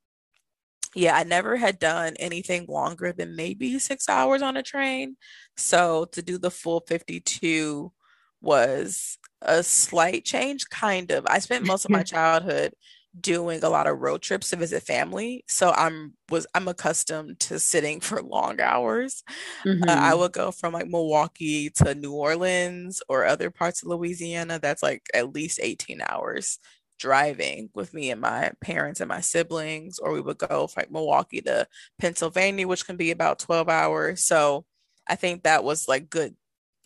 yeah, 0.94 1.16
I 1.16 1.24
never 1.24 1.56
had 1.56 1.78
done 1.78 2.14
anything 2.18 2.66
longer 2.68 3.12
than 3.12 3.36
maybe 3.36 3.78
six 3.78 4.08
hours 4.08 4.42
on 4.42 4.56
a 4.56 4.62
train. 4.62 5.16
So 5.56 6.06
to 6.12 6.22
do 6.22 6.38
the 6.38 6.50
full 6.50 6.80
52 6.86 7.92
was 8.40 9.18
a 9.42 9.62
slight 9.62 10.24
change, 10.24 10.68
kind 10.70 11.10
of. 11.10 11.26
I 11.26 11.38
spent 11.38 11.66
most 11.66 11.84
of 11.84 11.90
my 11.90 12.02
childhood 12.04 12.72
doing 13.18 13.64
a 13.64 13.68
lot 13.68 13.88
of 13.88 13.98
road 13.98 14.22
trips 14.22 14.50
to 14.50 14.56
visit 14.56 14.84
family 14.84 15.44
so 15.48 15.72
i'm 15.72 16.14
was 16.28 16.46
i'm 16.54 16.68
accustomed 16.68 17.40
to 17.40 17.58
sitting 17.58 17.98
for 18.00 18.22
long 18.22 18.60
hours 18.60 19.24
mm-hmm. 19.66 19.82
uh, 19.82 19.92
i 19.92 20.10
mm-hmm. 20.10 20.20
would 20.20 20.32
go 20.32 20.52
from 20.52 20.72
like 20.72 20.86
milwaukee 20.86 21.68
to 21.70 21.92
new 21.96 22.12
orleans 22.12 23.02
or 23.08 23.24
other 23.24 23.50
parts 23.50 23.82
of 23.82 23.88
louisiana 23.88 24.60
that's 24.60 24.80
like 24.80 25.02
at 25.12 25.34
least 25.34 25.58
18 25.60 26.00
hours 26.08 26.60
driving 27.00 27.70
with 27.74 27.92
me 27.92 28.10
and 28.10 28.20
my 28.20 28.52
parents 28.60 29.00
and 29.00 29.08
my 29.08 29.20
siblings, 29.20 29.98
or 29.98 30.12
we 30.12 30.20
would 30.20 30.38
go 30.38 30.66
from 30.66 30.82
like 30.82 30.90
Milwaukee 30.92 31.40
to 31.40 31.66
Pennsylvania, 31.98 32.68
which 32.68 32.86
can 32.86 32.96
be 32.96 33.10
about 33.10 33.38
12 33.40 33.68
hours. 33.68 34.24
So 34.24 34.66
I 35.08 35.16
think 35.16 35.42
that 35.42 35.64
was 35.64 35.88
like 35.88 36.10
good, 36.10 36.36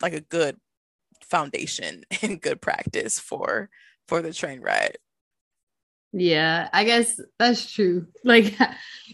like 0.01 0.15
a 0.15 0.21
good 0.21 0.57
foundation 1.25 2.05
and 2.23 2.41
good 2.41 2.61
practice 2.61 3.19
for 3.19 3.71
for 4.09 4.23
the 4.23 4.33
train 4.33 4.61
ride. 4.61 4.99
Yeah, 6.13 6.69
I 6.73 6.85
guess 6.85 7.21
that's 7.39 7.73
true. 7.73 8.07
Like 8.25 8.55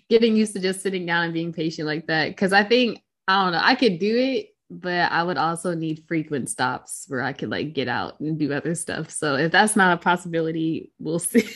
getting 0.08 0.36
used 0.36 0.52
to 0.54 0.60
just 0.60 0.82
sitting 0.82 1.06
down 1.06 1.24
and 1.24 1.34
being 1.34 1.52
patient 1.52 1.86
like 1.86 2.06
that. 2.06 2.36
Cause 2.36 2.52
I 2.52 2.62
think, 2.62 3.02
I 3.26 3.42
don't 3.42 3.52
know, 3.52 3.60
I 3.62 3.74
could 3.74 3.98
do 3.98 4.16
it 4.16 4.50
but 4.70 5.10
I 5.10 5.24
would 5.24 5.36
also 5.36 5.74
need 5.74 6.04
frequent 6.06 6.48
stops 6.48 7.04
where 7.08 7.22
I 7.22 7.32
could 7.32 7.50
like 7.50 7.72
get 7.72 7.88
out 7.88 8.20
and 8.20 8.38
do 8.38 8.52
other 8.52 8.76
stuff. 8.76 9.10
So 9.10 9.34
if 9.34 9.50
that's 9.50 9.74
not 9.74 9.94
a 9.94 10.00
possibility, 10.00 10.92
we'll 11.00 11.18
see. 11.18 11.48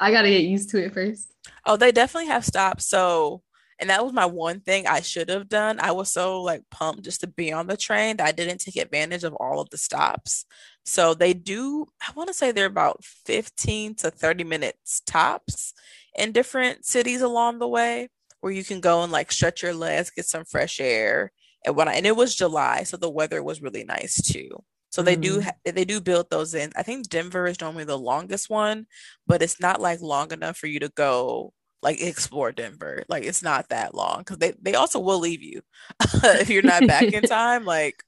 I 0.00 0.10
got 0.10 0.22
to 0.22 0.30
get 0.30 0.42
used 0.42 0.70
to 0.70 0.84
it 0.84 0.92
first. 0.92 1.32
Oh, 1.64 1.76
they 1.76 1.92
definitely 1.92 2.28
have 2.28 2.44
stops. 2.44 2.88
So, 2.88 3.42
and 3.80 3.90
that 3.90 4.04
was 4.04 4.12
my 4.12 4.26
one 4.26 4.60
thing 4.60 4.86
I 4.86 5.00
should 5.00 5.28
have 5.28 5.48
done. 5.48 5.78
I 5.80 5.92
was 5.92 6.12
so 6.12 6.42
like 6.42 6.62
pumped 6.70 7.04
just 7.04 7.20
to 7.20 7.26
be 7.26 7.52
on 7.52 7.66
the 7.66 7.76
train 7.76 8.16
that 8.16 8.26
I 8.26 8.32
didn't 8.32 8.58
take 8.58 8.76
advantage 8.76 9.24
of 9.24 9.34
all 9.34 9.60
of 9.60 9.70
the 9.70 9.78
stops. 9.78 10.44
So 10.84 11.14
they 11.14 11.34
do, 11.34 11.86
I 12.00 12.12
want 12.14 12.28
to 12.28 12.34
say 12.34 12.50
they're 12.50 12.66
about 12.66 13.04
15 13.04 13.94
to 13.96 14.10
30 14.10 14.44
minutes 14.44 15.02
tops 15.06 15.74
in 16.16 16.32
different 16.32 16.86
cities 16.86 17.22
along 17.22 17.58
the 17.58 17.68
way 17.68 18.08
where 18.40 18.52
you 18.52 18.64
can 18.64 18.80
go 18.80 19.02
and 19.02 19.12
like 19.12 19.30
stretch 19.30 19.62
your 19.62 19.74
legs, 19.74 20.10
get 20.10 20.26
some 20.26 20.44
fresh 20.44 20.80
air 20.80 21.32
and 21.64 21.76
when 21.76 21.88
I, 21.88 21.94
and 21.94 22.06
it 22.06 22.16
was 22.16 22.34
July, 22.34 22.84
so 22.84 22.96
the 22.96 23.10
weather 23.10 23.42
was 23.42 23.62
really 23.62 23.84
nice 23.84 24.20
too. 24.20 24.62
So 24.90 25.02
they 25.02 25.16
mm. 25.16 25.22
do 25.22 25.42
they 25.70 25.84
do 25.84 26.00
build 26.00 26.30
those 26.30 26.54
in. 26.54 26.72
I 26.76 26.82
think 26.82 27.08
Denver 27.08 27.46
is 27.46 27.60
normally 27.60 27.84
the 27.84 27.98
longest 27.98 28.48
one, 28.48 28.86
but 29.26 29.42
it's 29.42 29.60
not 29.60 29.80
like 29.80 30.00
long 30.00 30.32
enough 30.32 30.56
for 30.56 30.66
you 30.66 30.80
to 30.80 30.88
go 30.88 31.52
like 31.82 32.00
explore 32.00 32.52
Denver. 32.52 33.04
Like 33.08 33.24
it's 33.24 33.42
not 33.42 33.68
that 33.68 33.94
long 33.94 34.18
because 34.18 34.38
they 34.38 34.52
they 34.60 34.74
also 34.74 34.98
will 34.98 35.18
leave 35.18 35.42
you 35.42 35.62
if 36.00 36.50
you're 36.50 36.62
not 36.62 36.86
back 36.86 37.04
in 37.04 37.22
time. 37.24 37.64
Like 37.64 38.02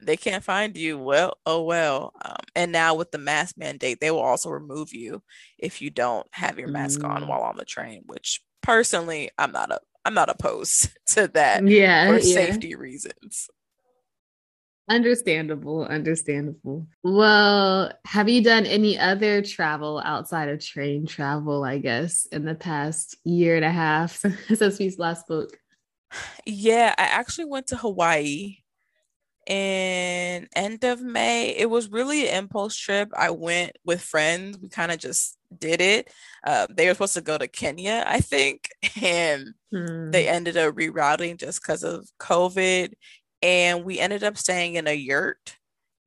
they 0.00 0.16
can't 0.16 0.44
find 0.44 0.76
you. 0.76 0.98
Well, 0.98 1.38
oh 1.46 1.62
well. 1.62 2.12
Um, 2.24 2.36
and 2.54 2.72
now 2.72 2.94
with 2.94 3.10
the 3.10 3.18
mask 3.18 3.56
mandate, 3.56 4.00
they 4.00 4.10
will 4.10 4.20
also 4.20 4.50
remove 4.50 4.92
you 4.92 5.22
if 5.58 5.80
you 5.80 5.90
don't 5.90 6.26
have 6.32 6.58
your 6.58 6.68
mask 6.68 7.00
mm. 7.00 7.08
on 7.08 7.26
while 7.26 7.42
on 7.42 7.56
the 7.56 7.64
train. 7.64 8.02
Which 8.06 8.42
personally, 8.62 9.30
I'm 9.38 9.52
not 9.52 9.70
a 9.70 9.80
I'm 10.04 10.14
not 10.14 10.28
opposed 10.28 10.90
to 11.08 11.28
that. 11.28 11.66
Yeah, 11.66 12.08
for 12.08 12.18
yeah. 12.18 12.34
safety 12.34 12.74
reasons. 12.74 13.48
Understandable, 14.88 15.84
understandable. 15.84 16.86
Well, 17.02 17.90
have 18.04 18.28
you 18.28 18.42
done 18.42 18.66
any 18.66 18.98
other 18.98 19.40
travel 19.40 20.02
outside 20.04 20.50
of 20.50 20.60
train 20.60 21.06
travel, 21.06 21.64
I 21.64 21.78
guess, 21.78 22.26
in 22.26 22.44
the 22.44 22.54
past 22.54 23.16
year 23.24 23.56
and 23.56 23.64
a 23.64 23.70
half 23.70 24.22
since 24.54 24.78
we 24.78 24.94
last 24.98 25.22
spoke? 25.22 25.58
Yeah, 26.44 26.94
I 26.98 27.04
actually 27.04 27.46
went 27.46 27.68
to 27.68 27.76
Hawaii 27.76 28.58
in 29.46 30.48
end 30.54 30.84
of 30.84 31.02
May. 31.02 31.50
It 31.50 31.70
was 31.70 31.90
really 31.90 32.28
an 32.28 32.44
impulse 32.44 32.76
trip. 32.76 33.10
I 33.16 33.30
went 33.30 33.76
with 33.84 34.00
friends. 34.02 34.58
We 34.58 34.68
kind 34.68 34.92
of 34.92 34.98
just 34.98 35.38
did 35.58 35.80
it. 35.80 36.12
Uh, 36.44 36.66
they 36.70 36.86
were 36.86 36.94
supposed 36.94 37.14
to 37.14 37.20
go 37.20 37.38
to 37.38 37.48
Kenya, 37.48 38.04
I 38.06 38.20
think, 38.20 38.68
and 39.02 39.54
hmm. 39.72 40.10
they 40.10 40.28
ended 40.28 40.56
up 40.56 40.74
rerouting 40.74 41.38
just 41.38 41.62
because 41.62 41.82
of 41.84 42.08
COVID. 42.18 42.92
And 43.44 43.84
we 43.84 43.98
ended 43.98 44.24
up 44.24 44.38
staying 44.38 44.76
in 44.76 44.88
a 44.88 44.94
yurt 44.94 45.56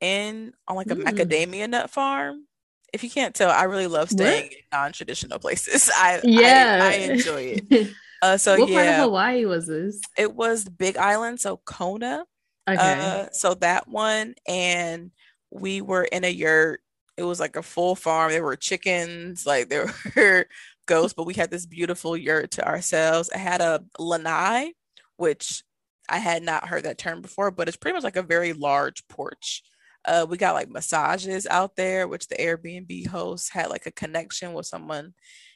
in 0.02 0.54
on 0.68 0.76
like 0.76 0.90
a 0.90 0.96
mm. 0.96 1.04
macadamia 1.04 1.70
nut 1.70 1.92
farm. 1.92 2.48
If 2.92 3.04
you 3.04 3.10
can't 3.12 3.36
tell, 3.36 3.52
I 3.52 3.64
really 3.64 3.86
love 3.86 4.10
staying 4.10 4.46
what? 4.46 4.52
in 4.54 4.58
non-traditional 4.72 5.40
places. 5.40 5.92
I 5.96 6.20
yeah, 6.24 6.80
I, 6.82 6.88
I 6.88 6.94
enjoy 7.12 7.60
it. 7.70 7.94
Uh, 8.20 8.36
so 8.36 8.58
what 8.58 8.70
yeah, 8.70 8.76
part 8.76 8.88
of 8.88 9.04
Hawaii 9.06 9.46
was 9.46 9.68
this? 9.68 10.02
It 10.18 10.34
was 10.34 10.64
the 10.64 10.72
Big 10.72 10.98
Island, 10.98 11.40
so 11.40 11.58
Kona. 11.66 12.26
Okay. 12.68 12.78
Uh, 12.78 13.28
so 13.32 13.54
that 13.56 13.88
one, 13.88 14.34
and 14.48 15.12
we 15.52 15.82
were 15.82 16.04
in 16.04 16.24
a 16.24 16.32
yurt. 16.32 16.82
It 17.16 17.24
was 17.24 17.40
like 17.40 17.56
a 17.56 17.62
full 17.62 17.96
farm. 17.96 18.32
There 18.32 18.44
were 18.44 18.56
chickens, 18.56 19.46
like 19.46 19.70
there 19.70 19.94
were 20.16 20.48
ghosts, 20.88 21.14
but 21.14 21.28
we 21.28 21.36
had 21.36 21.52
this 21.52 21.68
beautiful 21.68 22.18
yurt 22.18 22.52
to 22.52 22.68
ourselves. 22.68 23.30
I 23.34 23.38
had 23.38 23.62
a 23.62 23.84
lanai, 24.00 24.74
which 25.18 25.64
I 26.10 26.20
had 26.20 26.44
not 26.44 26.68
heard 26.68 26.84
that 26.84 26.98
term 26.98 27.22
before, 27.22 27.52
but 27.52 27.68
it's 27.68 27.78
pretty 27.78 27.96
much 27.96 28.04
like 28.04 28.16
a 28.16 28.24
very 28.24 28.54
large 28.54 29.08
porch. 29.08 29.64
Uh, 30.06 30.26
we 30.30 30.38
got 30.38 30.54
like 30.56 30.70
massages 30.70 31.48
out 31.48 31.76
there, 31.76 32.08
which 32.08 32.28
the 32.28 32.36
Airbnb 32.36 33.08
host 33.08 33.52
had 33.54 33.70
like 33.70 33.86
a 33.86 33.92
connection 33.92 34.54
with 34.54 34.66
someone 34.66 35.14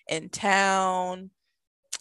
in 0.09 0.29
town 0.29 1.31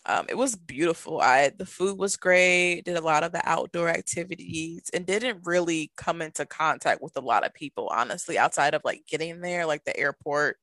um, 0.06 0.26
it 0.28 0.36
was 0.36 0.56
beautiful. 0.56 1.20
I 1.20 1.50
the 1.50 1.66
food 1.66 1.98
was 1.98 2.16
great. 2.16 2.82
Did 2.82 2.96
a 2.96 3.02
lot 3.02 3.22
of 3.22 3.32
the 3.32 3.46
outdoor 3.48 3.88
activities 3.88 4.90
and 4.94 5.06
didn't 5.06 5.42
really 5.44 5.92
come 5.96 6.22
into 6.22 6.46
contact 6.46 7.02
with 7.02 7.16
a 7.16 7.20
lot 7.20 7.44
of 7.44 7.52
people. 7.54 7.88
Honestly, 7.92 8.38
outside 8.38 8.74
of 8.74 8.82
like 8.84 9.02
getting 9.06 9.40
there, 9.40 9.66
like 9.66 9.84
the 9.84 9.96
airport, 9.98 10.56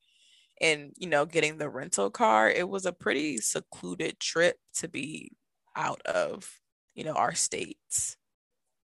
and 0.62 0.94
you 0.98 1.08
know 1.10 1.26
getting 1.26 1.58
the 1.58 1.70
rental 1.70 2.10
car, 2.12 2.50
it 2.50 2.70
was 2.70 2.86
a 2.86 2.94
pretty 2.94 3.38
secluded 3.38 4.20
trip 4.20 4.58
to 4.76 4.88
be 4.88 5.32
out 5.76 6.02
of 6.06 6.60
you 6.98 7.06
know 7.06 7.14
our 7.14 7.34
states. 7.34 8.18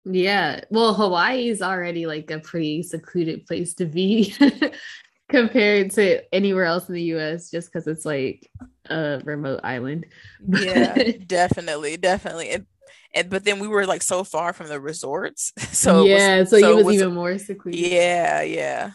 Yeah, 0.05 0.63
well, 0.71 0.95
Hawaii 0.95 1.49
is 1.49 1.61
already 1.61 2.07
like 2.07 2.31
a 2.31 2.41
pretty 2.41 2.83
secluded 2.83 3.47
place 3.47 3.75
to 3.75 3.87
be 3.87 4.35
compared 5.29 5.91
to 5.93 6.23
anywhere 6.35 6.65
else 6.65 6.89
in 6.89 6.95
the 6.95 7.03
US 7.15 7.51
just 7.51 7.71
because 7.71 7.87
it's 7.87 8.07
like 8.07 8.51
a 8.89 9.21
remote 9.25 9.61
island. 9.63 10.07
yeah, 10.49 10.95
definitely, 11.27 11.99
definitely. 11.99 12.51
And, 12.51 12.67
and 13.15 13.29
but 13.29 13.45
then 13.45 13.59
we 13.59 13.69
were 13.69 13.87
like 13.87 14.03
so 14.03 14.25
far 14.25 14.55
from 14.55 14.69
the 14.69 14.81
resorts. 14.81 15.53
So 15.71 16.05
yeah, 16.05 16.41
was, 16.41 16.51
so, 16.51 16.59
so 16.59 16.73
it 16.73 16.77
was, 16.77 16.85
was 16.87 16.95
even 16.97 17.15
more 17.15 17.39
secluded. 17.39 17.81
Yeah, 17.81 18.43
yeah. 18.43 18.91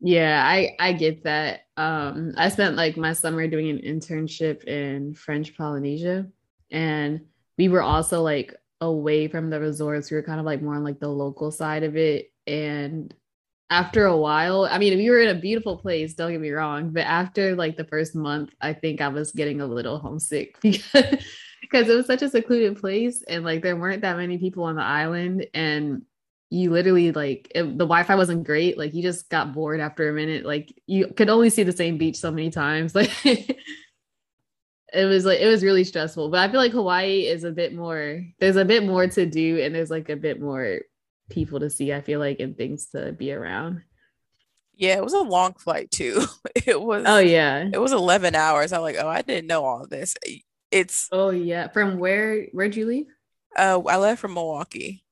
Yeah, 0.00 0.42
I 0.44 0.76
I 0.78 0.92
get 0.92 1.24
that. 1.24 1.60
Um 1.76 2.34
I 2.36 2.50
spent 2.50 2.76
like 2.76 2.96
my 2.98 3.14
summer 3.14 3.48
doing 3.48 3.70
an 3.70 3.78
internship 3.78 4.64
in 4.64 5.14
French 5.14 5.56
Polynesia 5.56 6.28
and 6.70 7.22
we 7.58 7.68
were 7.68 7.82
also 7.82 8.22
like 8.22 8.54
away 8.80 9.28
from 9.28 9.50
the 9.50 9.60
resorts. 9.60 10.10
We 10.10 10.16
were 10.16 10.22
kind 10.22 10.40
of 10.40 10.46
like 10.46 10.62
more 10.62 10.76
on 10.76 10.84
like 10.84 11.00
the 11.00 11.08
local 11.08 11.50
side 11.50 11.82
of 11.82 11.96
it. 11.96 12.32
And 12.46 13.12
after 13.70 14.06
a 14.06 14.16
while, 14.16 14.64
I 14.64 14.78
mean, 14.78 14.96
we 14.96 15.10
were 15.10 15.20
in 15.20 15.36
a 15.36 15.40
beautiful 15.40 15.76
place, 15.76 16.14
don't 16.14 16.32
get 16.32 16.40
me 16.40 16.50
wrong, 16.50 16.90
but 16.90 17.02
after 17.02 17.54
like 17.54 17.76
the 17.76 17.84
first 17.84 18.14
month, 18.14 18.54
I 18.60 18.72
think 18.72 19.00
I 19.00 19.08
was 19.08 19.32
getting 19.32 19.60
a 19.60 19.66
little 19.66 19.98
homesick 19.98 20.58
because 20.62 21.88
it 21.88 21.96
was 21.96 22.06
such 22.06 22.22
a 22.22 22.30
secluded 22.30 22.78
place 22.80 23.22
and 23.28 23.44
like 23.44 23.62
there 23.62 23.76
weren't 23.76 24.02
that 24.02 24.16
many 24.16 24.38
people 24.38 24.64
on 24.64 24.76
the 24.76 24.82
island. 24.82 25.46
And 25.52 26.02
you 26.50 26.70
literally 26.70 27.12
like 27.12 27.52
it, 27.54 27.64
the 27.64 27.84
wi-fi 27.84 28.14
wasn't 28.14 28.44
great. 28.44 28.78
Like 28.78 28.94
you 28.94 29.02
just 29.02 29.28
got 29.28 29.52
bored 29.52 29.80
after 29.80 30.08
a 30.08 30.12
minute. 30.14 30.46
Like 30.46 30.72
you 30.86 31.08
could 31.08 31.28
only 31.28 31.50
see 31.50 31.62
the 31.62 31.72
same 31.72 31.98
beach 31.98 32.16
so 32.16 32.30
many 32.30 32.50
times. 32.50 32.94
Like 33.24 33.58
it 34.94 35.04
was 35.04 35.24
like 35.24 35.40
it 35.40 35.46
was 35.46 35.62
really 35.62 35.84
stressful 35.84 36.30
but 36.30 36.40
i 36.40 36.50
feel 36.50 36.60
like 36.60 36.72
hawaii 36.72 37.26
is 37.26 37.44
a 37.44 37.50
bit 37.50 37.74
more 37.74 38.22
there's 38.40 38.56
a 38.56 38.64
bit 38.64 38.84
more 38.84 39.06
to 39.06 39.26
do 39.26 39.60
and 39.60 39.74
there's 39.74 39.90
like 39.90 40.08
a 40.08 40.16
bit 40.16 40.40
more 40.40 40.80
people 41.28 41.60
to 41.60 41.70
see, 41.70 41.92
I 41.92 42.00
feel 42.00 42.20
like, 42.20 42.40
and 42.40 42.56
things 42.56 42.86
to 42.86 43.12
be 43.12 43.32
around. 43.32 43.82
Yeah, 44.74 44.96
it 44.96 45.04
was 45.04 45.12
a 45.12 45.20
long 45.20 45.54
flight 45.54 45.90
too. 45.90 46.24
It 46.66 46.80
was 46.80 47.04
Oh 47.06 47.18
yeah. 47.18 47.68
It 47.72 47.78
was 47.78 47.92
11 47.92 48.34
hours. 48.34 48.72
I'm 48.72 48.82
like, 48.82 48.96
"Oh, 48.98 49.08
I 49.08 49.22
didn't 49.22 49.46
know 49.46 49.64
all 49.64 49.86
this." 49.86 50.14
It's 50.70 51.08
Oh 51.10 51.30
yeah. 51.30 51.68
From 51.68 51.98
where 51.98 52.44
where'd 52.52 52.76
you 52.76 52.86
leave? 52.86 53.06
Uh 53.56 53.80
I 53.88 53.96
left 53.96 54.20
from 54.20 54.34
Milwaukee. 54.34 55.02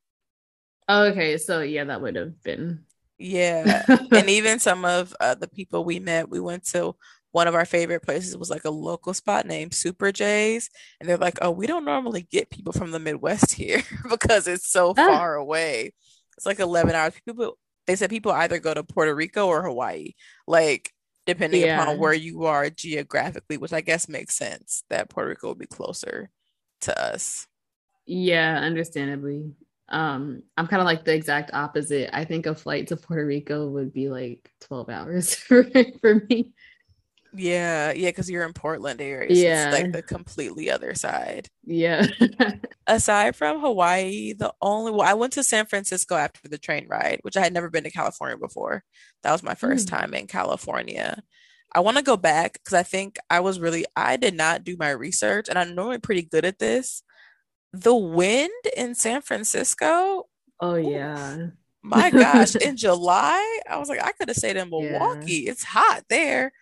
Oh, 0.89 1.05
okay. 1.05 1.39
So 1.39 1.61
yeah, 1.63 1.85
that 1.85 2.03
would 2.03 2.17
have 2.17 2.43
been 2.43 2.85
Yeah. 3.19 3.85
and 4.13 4.29
even 4.29 4.59
some 4.59 4.85
of 4.85 5.15
uh, 5.21 5.35
the 5.35 5.49
people 5.49 5.85
we 5.85 5.99
met, 5.99 6.29
we 6.29 6.41
went 6.41 6.65
to 6.69 6.95
one 7.37 7.49
of 7.49 7.55
our 7.55 7.67
favorite 7.67 8.01
places 8.01 8.35
was 8.35 8.49
like 8.49 8.65
a 8.65 8.71
local 8.71 9.13
spot 9.13 9.45
named 9.45 9.75
Super 9.75 10.11
J's. 10.11 10.71
And 10.99 11.07
they're 11.07 11.19
like, 11.19 11.37
oh, 11.43 11.51
we 11.51 11.67
don't 11.67 11.85
normally 11.85 12.23
get 12.23 12.49
people 12.49 12.73
from 12.73 12.93
the 12.93 12.99
Midwest 12.99 13.53
here 13.53 13.83
because 14.09 14.47
it's 14.47 14.71
so 14.73 14.95
far 14.95 15.35
away. 15.35 15.93
It's 16.39 16.47
like 16.47 16.61
11 16.61 16.95
hours. 16.95 17.13
People, 17.27 17.59
they 17.87 17.95
said 17.95 18.09
people 18.09 18.33
either 18.33 18.59
go 18.59 18.73
to 18.73 18.83
Puerto 18.83 19.15
Rico 19.15 19.49
or 19.49 19.63
Hawaii, 19.63 20.13
like 20.47 20.91
depending 21.27 21.61
yeah. 21.61 21.83
upon 21.83 21.99
where 21.99 22.15
you 22.15 22.45
are 22.45 22.71
geographically, 22.71 23.59
which 23.59 23.75
I 23.75 23.83
guess 23.83 24.09
makes 24.09 24.35
sense 24.35 24.85
that 24.89 25.11
Puerto 25.11 25.29
Rico 25.29 25.49
would 25.49 25.59
be 25.59 25.67
closer 25.67 26.31
to 26.81 26.99
us. 26.99 27.47
Yeah, 28.07 28.61
understandably. 28.61 29.53
Um, 29.91 30.43
I'm 30.57 30.69
kind 30.69 30.81
of 30.81 30.87
like 30.87 31.05
the 31.05 31.13
exact 31.13 31.51
opposite. 31.53 32.09
I 32.17 32.25
think 32.25 32.47
a 32.47 32.55
flight 32.55 32.87
to 32.87 32.97
Puerto 32.97 33.27
Rico 33.27 33.69
would 33.69 33.93
be 33.93 34.09
like 34.09 34.51
12 34.63 34.89
hours 34.89 35.35
for, 35.35 35.67
for 36.01 36.27
me. 36.31 36.55
Yeah, 37.37 37.93
yeah, 37.93 38.09
because 38.09 38.31
you're 38.31 38.47
in 38.47 38.53
Portland 38.53 39.01
area. 39.01 39.35
So 39.35 39.41
yeah. 39.41 39.69
It's 39.69 39.83
like 39.83 39.93
the 39.93 40.03
completely 40.03 40.71
other 40.71 40.95
side. 40.95 41.49
Yeah. 41.65 42.07
Aside 42.87 43.37
from 43.37 43.61
Hawaii, 43.61 44.33
the 44.33 44.55
only 44.63 44.93
well, 44.93 45.03
I 45.03 45.15
went 45.15 45.35
to 45.35 45.45
San 45.45 45.67
Francisco 45.67 46.15
after 46.15 46.49
the 46.49 46.59
train 46.59 46.87
ride, 46.89 47.19
which 47.23 47.37
I 47.37 47.41
had 47.41 47.53
never 47.53 47.69
been 47.69 47.85
to 47.85 47.91
California 47.91 48.37
before. 48.37 48.85
That 49.23 49.33
was 49.33 49.43
my 49.43 49.55
first 49.55 49.87
mm. 49.87 49.91
time 49.91 50.15
in 50.15 50.27
California. 50.27 51.23
I 51.75 51.81
want 51.81 51.99
to 51.99 52.03
go 52.03 52.17
back 52.17 52.55
because 52.55 52.75
I 52.75 52.83
think 52.83 53.19
I 53.29 53.41
was 53.41 53.61
really 53.61 53.85
I 53.95 54.17
did 54.17 54.35
not 54.35 54.65
do 54.65 54.77
my 54.79 54.91
research 54.91 55.49
and 55.49 55.59
I'm 55.59 55.75
normally 55.75 55.99
pretty 55.99 56.23
good 56.23 56.45
at 56.45 56.59
this. 56.59 57.03
The 57.73 57.95
wind 57.95 58.51
in 58.77 58.95
San 58.95 59.21
Francisco. 59.21 60.25
Oh 60.61 60.77
yeah. 60.77 61.49
My 61.83 62.11
gosh, 62.11 62.57
in 62.57 62.77
July, 62.77 63.61
I 63.69 63.77
was 63.79 63.89
like, 63.89 64.03
I 64.03 64.13
could 64.13 64.29
have 64.29 64.37
stayed 64.37 64.57
in 64.57 64.71
Milwaukee. 64.71 65.43
Yeah. 65.45 65.53
It's 65.53 65.65
hot 65.65 66.05
there 66.09 66.53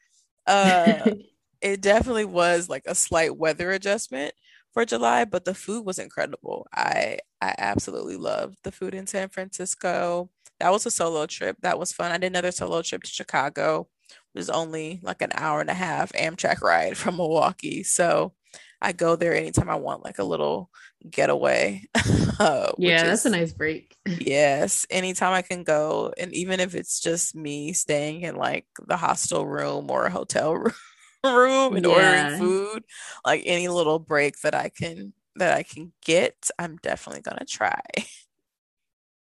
uh, 0.46 1.10
it 1.60 1.80
definitely 1.80 2.24
was 2.24 2.68
like 2.68 2.84
a 2.86 2.94
slight 2.94 3.36
weather 3.36 3.70
adjustment 3.72 4.34
for 4.72 4.84
July, 4.84 5.24
but 5.24 5.44
the 5.44 5.54
food 5.54 5.84
was 5.86 5.98
incredible. 5.98 6.66
I 6.74 7.18
I 7.40 7.54
absolutely 7.58 8.16
loved 8.16 8.58
the 8.64 8.72
food 8.72 8.94
in 8.94 9.06
San 9.06 9.28
Francisco. 9.28 10.30
That 10.60 10.72
was 10.72 10.86
a 10.86 10.90
solo 10.90 11.26
trip. 11.26 11.56
That 11.62 11.78
was 11.78 11.92
fun. 11.92 12.12
I 12.12 12.18
did 12.18 12.28
another 12.28 12.52
solo 12.52 12.82
trip 12.82 13.02
to 13.02 13.10
Chicago. 13.10 13.88
It 14.10 14.38
was 14.38 14.50
only 14.50 15.00
like 15.02 15.22
an 15.22 15.32
hour 15.34 15.60
and 15.60 15.70
a 15.70 15.74
half 15.74 16.12
Amtrak 16.12 16.60
ride 16.62 16.96
from 16.96 17.16
Milwaukee. 17.16 17.82
So 17.82 18.34
I 18.80 18.92
go 18.92 19.16
there 19.16 19.34
anytime 19.34 19.70
I 19.70 19.76
want 19.76 20.04
like 20.04 20.18
a 20.18 20.24
little 20.24 20.70
getaway. 21.08 21.84
uh, 22.38 22.72
yeah, 22.78 23.04
that's 23.04 23.24
is, 23.24 23.32
a 23.32 23.36
nice 23.36 23.52
break. 23.52 23.96
yes, 24.06 24.86
anytime 24.90 25.32
I 25.32 25.42
can 25.42 25.64
go, 25.64 26.12
and 26.18 26.32
even 26.34 26.60
if 26.60 26.74
it's 26.74 27.00
just 27.00 27.34
me 27.34 27.72
staying 27.72 28.22
in 28.22 28.36
like 28.36 28.66
the 28.86 28.96
hostel 28.96 29.46
room 29.46 29.90
or 29.90 30.06
a 30.06 30.10
hotel 30.10 30.54
room, 31.24 31.76
and 31.76 31.86
yeah. 31.86 31.92
ordering 31.92 32.38
food, 32.38 32.84
like 33.24 33.42
any 33.46 33.68
little 33.68 33.98
break 33.98 34.40
that 34.40 34.54
I 34.54 34.68
can 34.68 35.12
that 35.36 35.56
I 35.56 35.62
can 35.62 35.92
get, 36.04 36.50
I'm 36.58 36.76
definitely 36.82 37.22
gonna 37.22 37.46
try. 37.46 37.80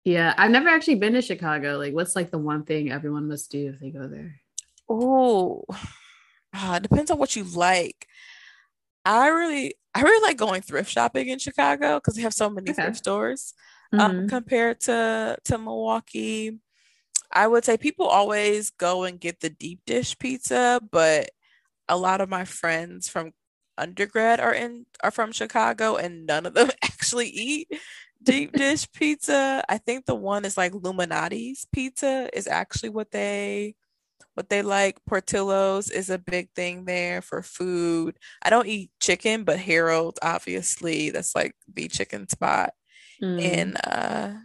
Yeah, 0.06 0.34
I've 0.38 0.52
never 0.52 0.70
actually 0.70 0.96
been 0.96 1.14
to 1.14 1.22
Chicago. 1.22 1.78
Like, 1.78 1.94
what's 1.94 2.16
like 2.16 2.32
the 2.32 2.38
one 2.38 2.64
thing 2.64 2.92
everyone 2.92 3.28
must 3.28 3.52
do 3.52 3.70
if 3.70 3.80
they 3.80 3.92
go 3.92 4.08
there? 4.08 4.42
Oh, 4.88 5.64
uh, 6.54 6.80
depends 6.80 7.12
on 7.12 7.20
what 7.20 7.36
you 7.36 7.44
like. 7.44 8.08
I 9.06 9.28
really 9.30 9.76
I 9.94 10.02
really 10.02 10.22
like 10.22 10.38
going 10.38 10.62
thrift 10.62 10.92
shopping 10.92 11.30
in 11.30 11.40
Chicago 11.40 11.98
because 11.98 12.16
they 12.16 12.22
have 12.22 12.34
so 12.34 12.50
many 12.50 12.72
okay. 12.72 12.84
thrift 12.84 12.98
stores 12.98 13.54
um, 13.94 14.00
mm-hmm. 14.00 14.20
um, 14.20 14.30
compared 14.30 14.80
to 14.82 15.38
to 15.46 15.58
Milwaukee. 15.58 16.60
I 17.32 17.48
would 17.48 17.64
say 17.64 17.78
people 17.78 18.08
always 18.08 18.72
go 18.72 19.04
and 19.04 19.20
get 19.20 19.40
the 19.40 19.50
deep 19.50 19.82
dish 19.86 20.18
pizza, 20.18 20.82
but 20.92 21.30
a 21.88 21.98
lot 21.98 22.22
of 22.22 22.30
my 22.30 22.46
friends 22.46 23.08
from 23.08 23.34
undergrad 23.78 24.40
are 24.40 24.54
in 24.54 24.86
are 25.04 25.12
from 25.12 25.32
Chicago 25.32 25.96
and 25.96 26.26
none 26.26 26.46
of 26.46 26.54
them 26.54 26.70
actually 26.84 27.30
eat 27.30 27.72
deep 28.22 28.52
dish 28.54 28.92
pizza. 28.92 29.64
I 29.68 29.78
think 29.78 30.06
the 30.06 30.16
one 30.16 30.46
is 30.46 30.58
like 30.58 30.74
Lou 30.74 30.94
Malnati's 30.94 31.66
pizza 31.72 32.30
is 32.34 32.48
actually 32.48 32.90
what 32.90 33.12
they 33.12 33.76
what 34.34 34.50
they 34.50 34.62
like. 34.62 35.04
Portillo's 35.06 35.90
is 35.90 36.10
a 36.10 36.18
big 36.18 36.50
thing 36.56 36.86
there 36.86 37.22
for 37.22 37.42
food. 37.42 38.18
I 38.42 38.50
don't 38.50 38.68
eat 38.68 38.92
chicken, 39.00 39.44
but 39.44 39.60
Harold, 39.60 40.18
obviously, 40.22 41.10
that's 41.10 41.36
like 41.36 41.56
the 41.74 41.88
chicken 41.88 42.28
spot 42.30 42.74
mm. 43.22 43.42
in 43.42 43.76
uh 43.78 44.40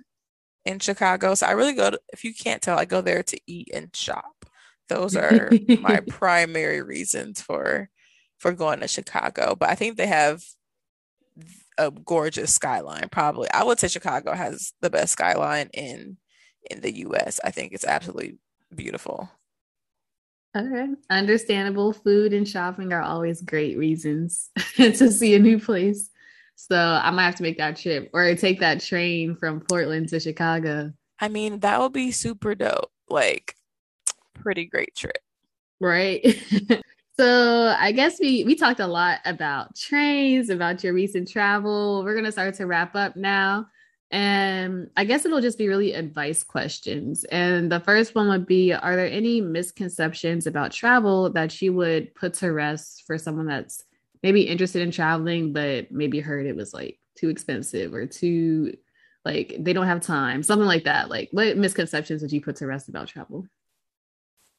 in 0.65 0.79
Chicago. 0.79 1.35
So 1.35 1.47
I 1.47 1.53
really 1.53 1.75
go 1.75 1.91
to, 1.91 2.01
if 2.13 2.25
you 2.25 2.35
can't 2.35 2.63
tell, 2.63 2.79
I 2.79 2.87
go 2.87 3.01
there 3.01 3.23
to 3.23 3.41
eat 3.47 3.71
and 3.73 3.95
shop. 3.95 4.47
Those 4.89 5.17
are 5.17 5.51
my 5.81 6.01
primary 6.09 6.83
reasons 6.83 7.41
for 7.41 7.89
for 8.39 8.53
going 8.53 8.81
to 8.81 8.89
Chicago. 8.89 9.55
But 9.59 9.71
I 9.71 9.75
think 9.75 9.97
they 9.97 10.07
have 10.07 10.43
a 11.79 11.91
gorgeous 11.91 12.55
skyline. 12.55 13.09
Probably, 13.11 13.51
I 13.51 13.65
would 13.65 13.79
say 13.79 13.89
Chicago 13.89 14.33
has 14.33 14.73
the 14.81 14.91
best 14.91 15.13
skyline 15.13 15.71
in 15.73 16.19
in 16.71 16.81
the 16.81 16.95
U.S. 16.97 17.41
I 17.45 17.51
think 17.51 17.73
it's 17.73 17.85
absolutely 17.85 18.39
beautiful. 18.75 19.31
Okay. 20.57 20.87
Understandable. 21.11 21.93
Food 21.93 22.33
and 22.33 22.49
shopping 22.49 22.93
are 22.93 23.03
always 23.03 23.43
great 23.43 23.77
reasons 23.77 24.51
to 24.77 25.11
see 25.11 25.35
a 25.35 25.39
new 25.39 25.59
place. 25.59 26.11
So 26.57 26.79
I 26.79 27.11
might 27.11 27.25
have 27.25 27.35
to 27.37 27.43
make 27.43 27.59
that 27.59 27.77
trip 27.77 28.11
or 28.13 28.35
take 28.37 28.61
that 28.61 28.81
train 28.81 29.37
from 29.37 29.61
Portland 29.61 30.09
to 30.11 30.21
Chicago. 30.21 30.93
I 31.21 31.29
mean, 31.29 31.61
that 31.61 31.81
would 31.81 31.93
be 31.93 32.13
super 32.13 32.55
dope. 32.55 32.93
Like, 33.09 33.57
pretty 34.35 34.67
great 34.67 34.95
trip. 34.95 35.19
Right. 35.81 36.25
so 37.19 37.75
I 37.79 37.93
guess 37.93 38.21
we 38.21 38.45
we 38.45 38.55
talked 38.55 38.81
a 38.81 38.87
lot 38.87 39.19
about 39.25 39.75
trains, 39.75 40.51
about 40.51 40.85
your 40.85 40.95
recent 40.95 41.29
travel. 41.29 42.03
We're 42.05 42.15
gonna 42.15 42.33
start 42.33 42.55
to 42.55 42.67
wrap 42.67 42.95
up 42.95 43.17
now. 43.17 43.67
And 44.15 44.91
I 44.97 45.05
guess 45.05 45.27
it'll 45.27 45.41
just 45.41 45.59
be 45.59 45.67
really 45.67 45.93
advice 45.93 46.45
questions. 46.45 47.25
And 47.25 47.71
the 47.71 47.81
first 47.81 48.15
one 48.15 48.29
would 48.29 48.47
be 48.47 48.73
Are 48.73 48.95
there 48.95 49.11
any 49.11 49.41
misconceptions 49.41 50.47
about 50.47 50.71
travel 50.71 51.31
that 51.31 51.61
you 51.61 51.73
would 51.73 52.15
put 52.15 52.35
to 52.35 52.53
rest 52.53 53.03
for 53.09 53.19
someone 53.19 53.47
that's 53.47 53.83
maybe 54.23 54.43
interested 54.43 54.83
in 54.83 54.93
traveling, 54.93 55.53
but 55.53 55.91
maybe 55.91 56.21
heard 56.21 56.47
it 56.47 56.55
was 56.55 56.73
like 56.73 57.01
too 57.17 57.29
expensive 57.29 57.93
or 57.93 58.07
too, 58.07 58.77
like, 59.25 59.57
they 59.59 59.73
don't 59.73 59.89
have 59.89 60.01
time, 60.01 60.45
something 60.45 60.69
like 60.69 60.85
that? 60.85 61.09
Like, 61.11 61.31
what 61.33 61.57
misconceptions 61.57 62.23
would 62.23 62.31
you 62.31 62.41
put 62.41 62.55
to 62.57 62.69
rest 62.69 62.89
about 62.89 63.09
travel? 63.09 63.49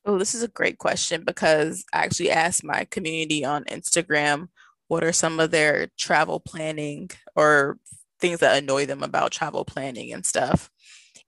Oh, 0.04 0.18
this 0.20 0.36
is 0.36 0.44
a 0.44 0.50
great 0.50 0.80
question 0.80 1.24
because 1.24 1.86
I 1.94 2.00
actually 2.00 2.30
asked 2.30 2.66
my 2.66 2.84
community 2.84 3.46
on 3.46 3.64
Instagram 3.64 4.50
what 4.90 5.06
are 5.06 5.14
some 5.14 5.40
of 5.40 5.52
their 5.52 5.88
travel 5.98 6.42
planning 6.42 7.10
or 7.38 7.78
things 8.20 8.40
that 8.40 8.58
annoy 8.58 8.86
them 8.86 9.04
about 9.04 9.32
travel 9.32 9.66
planning 9.66 10.14
and 10.14 10.26
stuff. 10.26 10.70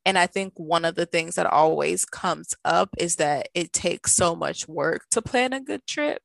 And 0.06 0.18
I 0.18 0.26
think 0.26 0.54
one 0.56 0.86
of 0.86 0.96
the 0.96 1.06
things 1.06 1.36
that 1.36 1.46
always 1.46 2.06
comes 2.06 2.54
up 2.64 2.90
is 2.98 3.18
that 3.18 3.50
it 3.54 3.74
takes 3.74 4.14
so 4.14 4.36
much 4.36 4.68
work 4.68 5.04
to 5.12 5.22
plan 5.22 5.54
a 5.54 5.60
good 5.60 5.86
trip. 5.86 6.22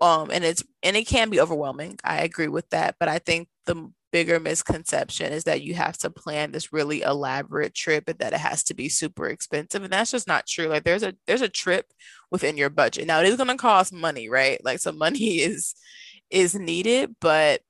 Um, 0.00 0.30
and 0.30 0.44
it's 0.44 0.64
and 0.82 0.96
it 0.96 1.06
can 1.06 1.30
be 1.30 1.40
overwhelming. 1.40 1.98
I 2.04 2.22
agree 2.22 2.48
with 2.48 2.68
that, 2.70 2.96
but 3.00 3.08
I 3.08 3.18
think 3.18 3.48
the 3.66 3.90
bigger 4.10 4.40
misconception 4.40 5.32
is 5.32 5.44
that 5.44 5.62
you 5.62 5.74
have 5.74 5.96
to 5.98 6.10
plan 6.10 6.50
this 6.50 6.72
really 6.72 7.02
elaborate 7.02 7.74
trip 7.74 8.08
and 8.08 8.18
that 8.18 8.32
it 8.32 8.38
has 8.38 8.62
to 8.64 8.74
be 8.74 8.88
super 8.88 9.26
expensive 9.26 9.82
and 9.82 9.92
that's 9.92 10.10
just 10.10 10.26
not 10.26 10.46
true 10.46 10.66
like 10.66 10.84
there's 10.84 11.02
a 11.02 11.14
there's 11.26 11.42
a 11.42 11.48
trip 11.48 11.86
within 12.30 12.56
your 12.56 12.70
budget 12.70 13.06
now 13.06 13.20
it 13.20 13.26
is 13.26 13.36
going 13.36 13.48
to 13.48 13.56
cost 13.56 13.92
money 13.92 14.28
right 14.28 14.64
like 14.64 14.78
so 14.78 14.92
money 14.92 15.18
is 15.40 15.74
is 16.30 16.54
needed 16.54 17.14
but 17.20 17.60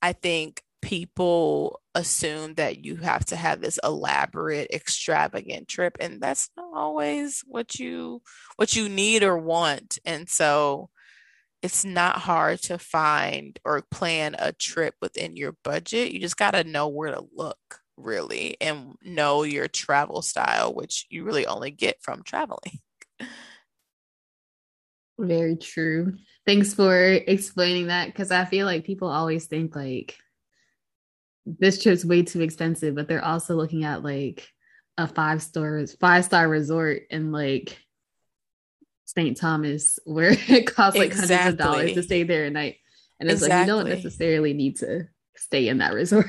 i 0.00 0.12
think 0.12 0.62
people 0.88 1.82
assume 1.94 2.54
that 2.54 2.82
you 2.82 2.96
have 2.96 3.22
to 3.22 3.36
have 3.36 3.60
this 3.60 3.78
elaborate 3.84 4.70
extravagant 4.70 5.68
trip 5.68 5.98
and 6.00 6.18
that's 6.18 6.48
not 6.56 6.64
always 6.72 7.44
what 7.46 7.78
you 7.78 8.22
what 8.56 8.74
you 8.74 8.88
need 8.88 9.22
or 9.22 9.36
want. 9.36 9.98
And 10.06 10.30
so 10.30 10.88
it's 11.60 11.84
not 11.84 12.16
hard 12.16 12.62
to 12.62 12.78
find 12.78 13.60
or 13.66 13.82
plan 13.90 14.34
a 14.38 14.54
trip 14.54 14.94
within 15.02 15.36
your 15.36 15.56
budget. 15.62 16.10
You 16.10 16.20
just 16.20 16.38
got 16.38 16.52
to 16.52 16.64
know 16.64 16.88
where 16.88 17.12
to 17.12 17.22
look 17.34 17.80
really 17.98 18.56
and 18.58 18.94
know 19.02 19.42
your 19.42 19.68
travel 19.68 20.22
style 20.22 20.72
which 20.72 21.04
you 21.10 21.22
really 21.22 21.44
only 21.44 21.70
get 21.70 22.00
from 22.00 22.22
traveling. 22.22 22.78
Very 25.18 25.56
true. 25.56 26.14
Thanks 26.46 26.72
for 26.72 26.96
explaining 26.96 27.88
that 27.88 28.06
because 28.06 28.30
i 28.30 28.46
feel 28.46 28.64
like 28.64 28.84
people 28.84 29.08
always 29.08 29.46
think 29.46 29.76
like 29.76 30.16
this 31.46 31.82
trip's 31.82 32.04
way 32.04 32.22
too 32.22 32.40
expensive, 32.40 32.94
but 32.94 33.08
they're 33.08 33.24
also 33.24 33.54
looking 33.54 33.84
at 33.84 34.02
like 34.02 34.46
a 34.96 35.06
five 35.06 35.42
star 35.42 35.84
five 36.00 36.24
star 36.24 36.48
resort 36.48 37.02
in 37.10 37.32
like 37.32 37.78
St. 39.04 39.36
Thomas 39.36 39.98
where 40.04 40.30
it 40.48 40.66
costs 40.66 40.98
like 40.98 41.10
exactly. 41.10 41.36
hundreds 41.36 41.52
of 41.52 41.58
dollars 41.58 41.92
to 41.94 42.02
stay 42.02 42.22
there 42.24 42.44
at 42.46 42.52
night. 42.52 42.76
And 43.20 43.30
it's 43.30 43.42
exactly. 43.42 43.58
like 43.58 43.66
you 43.66 43.90
don't 43.90 44.02
necessarily 44.02 44.52
need 44.52 44.76
to 44.76 45.08
stay 45.36 45.68
in 45.68 45.78
that 45.78 45.94
resort. 45.94 46.26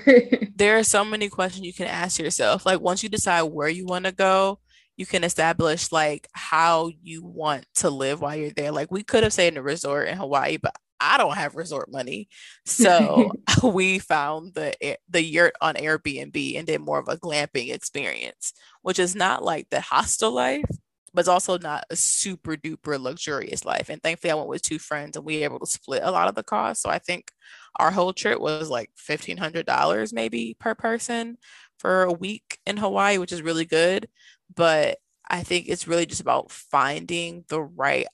there 0.56 0.78
are 0.78 0.84
so 0.84 1.04
many 1.04 1.30
questions 1.30 1.65
you 1.65 1.74
can 1.74 1.88
ask 1.88 2.19
yourself. 2.19 2.65
Like 2.65 2.80
once 2.80 3.04
you 3.04 3.10
decide 3.10 3.43
where 3.43 3.69
you 3.69 3.86
want 3.86 4.06
to 4.06 4.12
go, 4.12 4.60
you 4.98 5.06
can 5.06 5.24
establish 5.24 5.91
like 5.91 6.28
how 6.34 6.91
you 7.02 7.24
want 7.24 7.65
to 7.76 7.89
live 7.89 8.22
while 8.22 8.36
you're 8.36 8.52
there. 8.52 8.72
Like 8.72 8.91
we 8.91 9.04
could 9.04 9.24
have 9.24 9.34
stayed 9.34 9.54
in 9.54 9.58
a 9.58 9.62
resort 9.62 10.08
in 10.08 10.17
Hawaii, 10.17 10.58
but 10.58 10.76
I 11.00 11.18
don't 11.18 11.36
have 11.36 11.56
resort 11.56 11.92
money. 11.92 12.28
So 12.66 13.32
we 13.64 14.00
found 14.00 14.54
the 14.54 14.98
the 15.10 15.24
yurt 15.24 15.54
on 15.62 15.76
Airbnb 15.76 16.58
and 16.58 16.68
did 16.68 16.82
more 16.82 17.00
of 17.00 17.08
a 17.08 17.18
glamping 17.18 17.74
experience, 17.74 18.54
which 18.82 19.00
is 19.00 19.16
not 19.16 19.44
like 19.44 19.70
the 19.70 19.82
hostel 19.82 20.32
life, 20.32 20.66
but 21.14 21.22
it's 21.22 21.30
also 21.30 21.58
not 21.58 21.86
a 21.90 21.96
super 21.96 22.56
duper 22.56 23.00
luxurious 23.00 23.66
life. 23.66 23.90
And 23.90 24.02
thankfully 24.02 24.32
I 24.32 24.36
went 24.36 24.50
with 24.50 24.62
two 24.62 24.80
friends 24.80 25.18
and 25.18 25.26
we 25.26 25.40
were 25.40 25.46
able 25.46 25.60
to 25.60 25.66
split 25.66 26.04
a 26.04 26.12
lot 26.12 26.28
of 26.28 26.36
the 26.36 26.44
cost. 26.44 26.82
So 26.82 26.90
I 26.90 27.00
think 27.00 27.32
our 27.78 27.92
whole 27.92 28.14
trip 28.14 28.40
was 28.40 28.70
like 28.70 28.92
fifteen 28.96 29.38
hundred 29.38 29.66
dollars 29.66 30.14
maybe 30.14 30.56
per 30.60 30.76
person 30.76 31.38
for 31.80 32.04
a 32.04 32.12
week 32.14 32.60
in 32.66 32.78
Hawaii, 32.78 33.18
which 33.18 33.32
is 33.32 33.42
really 33.42 33.66
good. 33.66 34.08
But 34.54 34.98
I 35.30 35.44
think 35.44 35.68
it's 35.68 35.88
really 35.88 36.06
just 36.06 36.22
about 36.22 36.52
finding 36.52 37.46
the 37.50 37.62
right 37.62 38.08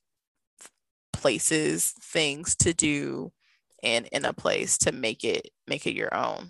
places, 1.16 1.94
things 2.02 2.56
to 2.58 2.74
do, 2.74 3.32
and 3.84 4.08
in 4.12 4.26
a 4.26 4.34
place 4.34 4.78
to 4.80 4.92
make 4.92 5.24
it 5.24 5.50
make 5.68 5.88
it 5.88 5.96
your 5.96 6.14
own. 6.14 6.50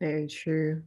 Very 0.00 0.26
true. 0.26 0.82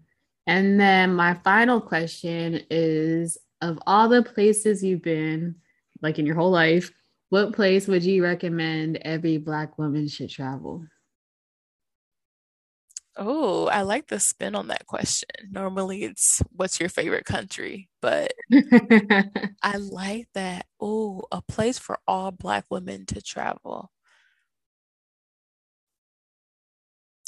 And 0.48 0.80
then 0.80 1.14
my 1.14 1.36
final 1.36 1.82
question 1.82 2.62
is 2.70 3.38
of 3.62 3.80
all 3.86 4.10
the 4.10 4.24
places 4.24 4.84
you've 4.84 5.02
been, 5.02 5.56
like 6.02 6.18
in 6.18 6.26
your 6.26 6.36
whole 6.36 6.52
life, 6.52 6.92
what 7.30 7.54
place 7.54 7.88
would 7.88 8.04
you 8.04 8.24
recommend 8.24 8.98
every 9.04 9.38
black 9.38 9.78
woman 9.78 10.08
should 10.08 10.30
travel? 10.30 10.86
Oh, 13.22 13.68
I 13.68 13.82
like 13.82 14.08
the 14.08 14.18
spin 14.18 14.56
on 14.56 14.70
that 14.70 14.88
question. 14.88 15.30
Normally 15.52 16.04
it's 16.04 16.42
what's 16.52 16.80
your 16.80 16.88
favorite 16.88 17.26
country, 17.26 17.90
but 18.02 18.32
I 19.62 19.76
like 19.76 20.30
that. 20.36 20.68
Oh, 20.80 21.24
a 21.30 21.42
place 21.42 21.78
for 21.78 22.00
all 22.08 22.32
Black 22.32 22.64
women 22.70 23.06
to 23.08 23.22
travel. 23.22 23.92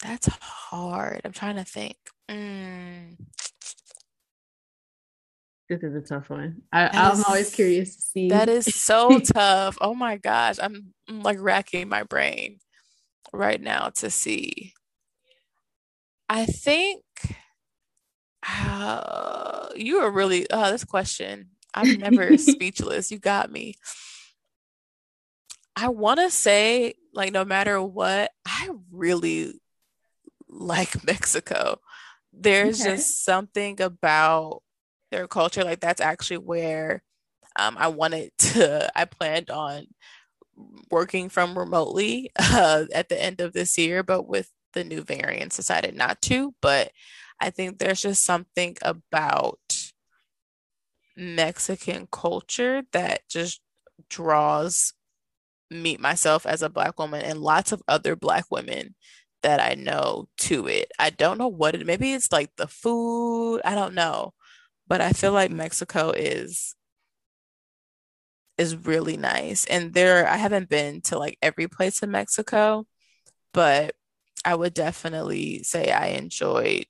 That's 0.01 0.27
hard. 0.27 1.21
I'm 1.25 1.34
trying 1.34 1.58
to 1.58 1.65
think. 1.65 1.97
Mm. 2.30 3.17
This 5.67 5.84
is 5.84 5.93
a 5.93 6.01
tough 6.01 6.30
one. 6.30 6.62
I, 6.71 6.89
am 6.93 7.23
always 7.25 7.54
curious 7.54 7.97
to 7.97 8.01
see. 8.01 8.30
That 8.30 8.47
is 8.47 8.65
so 8.65 9.19
tough. 9.34 9.77
Oh 9.82 9.93
my 9.93 10.15
gosh. 10.15 10.56
I'm, 10.62 10.93
I'm 11.10 11.21
like 11.21 11.38
racking 11.41 11.89
my 11.89 12.04
brain 12.04 12.60
right 13.34 13.62
now 13.62 13.89
to 13.97 14.10
see. 14.10 14.73
I 16.31 16.45
think 16.45 17.03
uh, 18.47 19.67
you 19.75 19.97
are 19.97 20.09
really 20.09 20.49
uh, 20.49 20.71
this 20.71 20.85
question. 20.85 21.49
I'm 21.73 21.97
never 21.97 22.37
speechless. 22.37 23.11
You 23.11 23.19
got 23.19 23.51
me. 23.51 23.75
I 25.75 25.89
want 25.89 26.21
to 26.21 26.29
say, 26.29 26.93
like, 27.13 27.33
no 27.33 27.43
matter 27.43 27.81
what, 27.81 28.31
I 28.45 28.69
really 28.93 29.59
like 30.47 31.05
Mexico. 31.05 31.81
There's 32.31 32.79
okay. 32.79 32.91
just 32.91 33.25
something 33.25 33.81
about 33.81 34.61
their 35.11 35.27
culture. 35.27 35.65
Like, 35.65 35.81
that's 35.81 35.99
actually 35.99 36.37
where 36.37 37.03
um, 37.57 37.75
I 37.77 37.89
wanted 37.89 38.31
to, 38.37 38.89
I 38.95 39.03
planned 39.03 39.49
on 39.49 39.87
working 40.89 41.27
from 41.27 41.59
remotely 41.59 42.31
uh, 42.39 42.85
at 42.93 43.09
the 43.09 43.21
end 43.21 43.41
of 43.41 43.51
this 43.51 43.77
year, 43.77 44.01
but 44.01 44.29
with 44.29 44.49
the 44.73 44.84
new 44.84 45.03
variants 45.03 45.57
decided 45.57 45.95
not 45.95 46.21
to. 46.23 46.53
But 46.62 46.91
I 47.39 47.49
think 47.49 47.77
there's 47.77 48.01
just 48.01 48.23
something 48.23 48.77
about 48.81 49.60
Mexican 51.15 52.07
culture 52.12 52.84
that 52.93 53.21
just 53.29 53.62
draws 54.10 54.93
me 55.69 55.97
myself 55.97 56.45
as 56.45 56.62
a 56.62 56.69
black 56.69 56.99
woman 56.99 57.21
and 57.21 57.39
lots 57.39 57.71
of 57.71 57.81
other 57.88 58.15
black 58.15 58.45
women 58.51 58.95
that 59.43 59.60
I 59.60 59.75
know 59.75 60.27
to 60.38 60.67
it. 60.67 60.91
I 60.99 61.10
don't 61.10 61.38
know 61.38 61.47
what 61.47 61.75
it 61.75 61.86
maybe 61.86 62.13
it's 62.13 62.31
like 62.31 62.51
the 62.57 62.67
food, 62.67 63.62
I 63.65 63.75
don't 63.75 63.95
know. 63.95 64.34
But 64.88 65.01
I 65.01 65.13
feel 65.13 65.31
like 65.31 65.51
Mexico 65.51 66.12
is 66.12 66.75
is 68.57 68.75
really 68.75 69.17
nice. 69.17 69.65
And 69.65 69.93
there 69.93 70.27
I 70.27 70.38
haven't 70.38 70.69
been 70.69 71.01
to 71.03 71.17
like 71.17 71.38
every 71.41 71.67
place 71.67 72.03
in 72.03 72.12
Mexico, 72.12 72.86
but 73.53 73.95
I 74.45 74.56
would 74.56 74.73
definitely 74.73 75.63
say 75.63 75.91
I 75.91 76.08
enjoyed. 76.08 76.86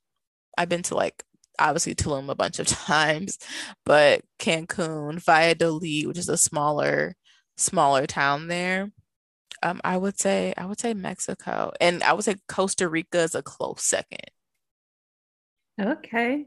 I've 0.57 0.69
been 0.69 0.83
to 0.83 0.95
like 0.95 1.23
obviously 1.59 1.95
Tulum 1.95 2.29
a 2.29 2.35
bunch 2.35 2.59
of 2.59 2.67
times, 2.67 3.37
but 3.85 4.21
Cancun, 4.39 5.23
Valladolid, 5.23 6.07
which 6.07 6.17
is 6.17 6.29
a 6.29 6.37
smaller 6.37 7.15
smaller 7.57 8.07
town 8.07 8.47
there. 8.47 8.91
Um, 9.63 9.79
I 9.83 9.97
would 9.97 10.19
say 10.19 10.53
I 10.57 10.65
would 10.65 10.79
say 10.79 10.93
Mexico, 10.93 11.71
and 11.79 12.03
I 12.03 12.13
would 12.13 12.25
say 12.25 12.35
Costa 12.47 12.87
Rica 12.87 13.19
is 13.19 13.35
a 13.35 13.43
close 13.43 13.83
second. 13.83 14.31
Okay. 15.79 16.45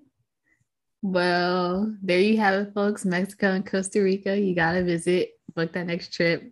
Well, 1.02 1.94
there 2.02 2.18
you 2.18 2.38
have 2.38 2.54
it, 2.54 2.74
folks. 2.74 3.04
Mexico 3.04 3.52
and 3.52 3.66
Costa 3.66 4.02
Rica. 4.02 4.38
You 4.38 4.54
gotta 4.54 4.82
visit. 4.82 5.30
Book 5.54 5.72
that 5.74 5.86
next 5.86 6.12
trip. 6.12 6.50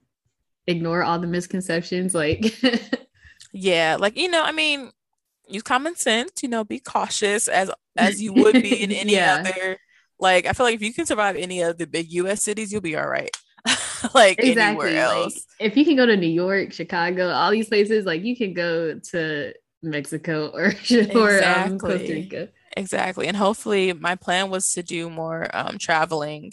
Ignore 0.67 1.03
all 1.03 1.19
the 1.19 1.27
misconceptions. 1.27 2.15
Like 2.15 2.55
Yeah, 3.53 3.97
like 3.99 4.17
you 4.17 4.29
know, 4.29 4.43
I 4.43 4.53
mean, 4.53 4.91
use 5.49 5.63
common 5.63 5.97
sense. 5.97 6.43
You 6.43 6.49
know, 6.49 6.65
be 6.65 6.79
cautious 6.79 7.49
as 7.49 7.71
as 7.97 8.23
you 8.23 8.33
would 8.33 8.55
be 8.55 8.83
in 8.83 8.93
any 8.93 9.15
yeah. 9.15 9.39
other. 9.41 9.79
Like, 10.19 10.47
I 10.47 10.53
feel 10.53 10.67
like 10.67 10.77
if 10.77 10.83
you 10.83 10.95
can 10.95 11.05
survive 11.05 11.37
any 11.37 11.63
of 11.63 11.79
the 11.79 11.87
big 11.87 12.13
U.S. 12.13 12.43
cities, 12.43 12.71
you'll 12.71 12.81
be 12.81 12.97
all 12.97 13.09
right. 13.09 13.37
like 14.15 14.39
exactly. 14.39 14.61
anywhere 14.61 14.97
else. 14.97 15.35
Like, 15.61 15.71
if 15.73 15.77
you 15.77 15.85
can 15.85 15.97
go 15.97 16.07
to 16.07 16.17
New 16.17 16.29
York, 16.29 16.73
Chicago, 16.73 17.31
all 17.31 17.51
these 17.51 17.69
places, 17.69 18.07
like 18.07 18.23
you 18.23 18.37
can 18.37 18.55
go 18.55 18.99
to 19.11 19.53
Mexico 19.83 20.49
or, 20.55 20.67
exactly. 20.67 21.21
or 21.21 21.45
um, 21.45 21.79
Costa 21.79 22.13
Rica. 22.13 22.49
Exactly. 22.77 23.27
And 23.27 23.37
hopefully 23.37 23.93
my 23.93 24.15
plan 24.15 24.49
was 24.49 24.73
to 24.73 24.83
do 24.83 25.11
more 25.11 25.49
um, 25.55 25.77
traveling 25.79 26.53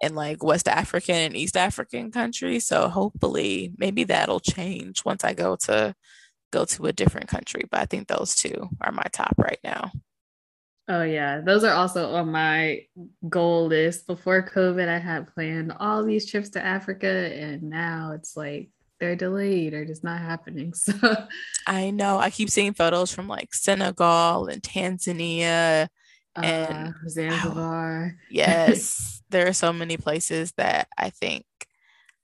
in 0.00 0.14
like 0.14 0.42
West 0.42 0.66
African 0.66 1.14
and 1.14 1.36
East 1.36 1.56
African 1.56 2.10
countries. 2.10 2.66
So 2.66 2.88
hopefully 2.88 3.72
maybe 3.78 4.04
that'll 4.04 4.40
change 4.40 5.04
once 5.04 5.22
I 5.22 5.34
go 5.34 5.56
to 5.56 5.94
go 6.52 6.64
to 6.64 6.86
a 6.86 6.92
different 6.92 7.28
country. 7.28 7.62
But 7.70 7.80
I 7.80 7.86
think 7.86 8.06
those 8.06 8.36
two 8.36 8.68
are 8.80 8.92
my 8.92 9.06
top 9.12 9.34
right 9.38 9.58
now. 9.64 9.90
Oh 10.88 11.02
yeah, 11.02 11.40
those 11.40 11.64
are 11.64 11.74
also 11.74 12.14
on 12.14 12.30
my 12.30 12.86
goal 13.28 13.66
list. 13.66 14.06
Before 14.06 14.42
COVID, 14.42 14.88
I 14.88 14.98
had 14.98 15.32
planned 15.32 15.72
all 15.78 16.04
these 16.04 16.30
trips 16.30 16.50
to 16.50 16.64
Africa, 16.64 17.06
and 17.08 17.64
now 17.64 18.12
it's 18.14 18.36
like 18.36 18.70
they're 19.00 19.16
delayed 19.16 19.74
or 19.74 19.84
just 19.84 20.04
not 20.04 20.20
happening. 20.20 20.72
So 20.82 20.92
I 21.66 21.90
know 21.90 22.18
I 22.18 22.30
keep 22.30 22.50
seeing 22.50 22.74
photos 22.74 23.12
from 23.12 23.28
like 23.28 23.54
Senegal 23.54 24.46
and 24.46 24.62
Tanzania 24.62 25.88
and 26.36 26.88
uh, 26.88 27.08
Zanzibar. 27.08 28.16
yes, 28.30 29.22
there 29.30 29.48
are 29.48 29.52
so 29.52 29.72
many 29.72 29.96
places 29.96 30.52
that 30.56 30.88
I 30.98 31.10
think 31.10 31.44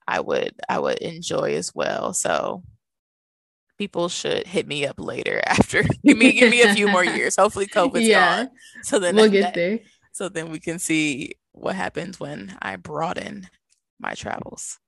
I 0.06 0.20
would 0.20 0.54
I 0.68 0.78
would 0.78 0.98
enjoy 0.98 1.54
as 1.54 1.74
well. 1.74 2.12
So 2.12 2.62
people 3.78 4.08
should 4.08 4.46
hit 4.46 4.66
me 4.66 4.86
up 4.86 4.98
later 4.98 5.40
after 5.46 5.82
give 6.04 6.18
me 6.18 6.32
give 6.32 6.50
me 6.50 6.62
a 6.62 6.74
few 6.74 6.88
more 6.88 7.04
years. 7.04 7.36
Hopefully 7.36 7.66
COVID's 7.74 8.08
yeah. 8.08 8.44
gone. 8.44 8.50
So 8.82 8.98
then 8.98 9.16
we'll 9.16 9.30
get 9.30 9.54
there. 9.54 9.80
So 10.12 10.28
then 10.28 10.50
we 10.50 10.58
can 10.58 10.78
see 10.78 11.32
what 11.52 11.76
happens 11.76 12.20
when 12.20 12.56
I 12.60 12.76
broaden 12.76 13.48
my 14.00 14.14
travels. 14.14 14.78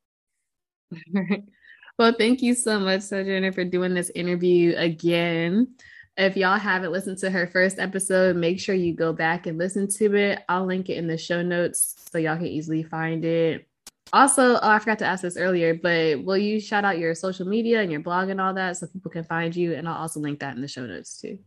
well, 1.99 2.15
thank 2.19 2.43
you 2.43 2.55
so 2.55 2.81
much, 2.81 3.03
Sojourner, 3.03 3.53
for 3.53 3.65
doing 3.65 3.95
this 3.95 4.11
interview 4.15 4.75
again. 4.77 5.69
If 6.17 6.37
y'all 6.37 6.59
haven't 6.59 6.93
listened 6.93 7.19
to 7.19 7.31
her 7.31 7.47
first 7.47 7.79
episode, 7.79 8.37
make 8.37 8.61
sure 8.61 8.75
you 8.75 8.95
go 8.95 9.13
back 9.13 9.47
and 9.47 9.57
listen 9.57 9.89
to 9.99 10.15
it. 10.17 10.41
I'll 10.49 10.67
link 10.67 10.91
it 10.91 10.99
in 10.99 11.07
the 11.07 11.17
show 11.17 11.43
notes 11.43 11.95
so 12.11 12.19
y'all 12.19 12.37
can 12.37 12.47
easily 12.47 12.83
find 12.83 13.25
it. 13.25 13.70
Also, 14.13 14.57
oh, 14.57 14.69
I 14.69 14.79
forgot 14.79 14.99
to 15.01 15.07
ask 15.07 15.23
this 15.23 15.37
earlier, 15.37 15.75
but 15.75 16.25
will 16.25 16.37
you 16.39 16.61
shout 16.61 16.85
out 16.85 16.99
your 16.99 17.15
social 17.15 17.47
media 17.47 17.81
and 17.81 17.91
your 17.91 18.01
blog 18.01 18.29
and 18.29 18.41
all 18.41 18.55
that 18.55 18.77
so 18.77 18.87
people 18.89 19.11
can 19.11 19.25
find 19.25 19.55
you? 19.55 19.75
And 19.75 19.89
I'll 19.89 19.99
also 20.03 20.21
link 20.21 20.41
that 20.41 20.57
in 20.57 20.63
the 20.63 20.69
show 20.69 20.85
notes 20.85 21.21
too. 21.21 21.39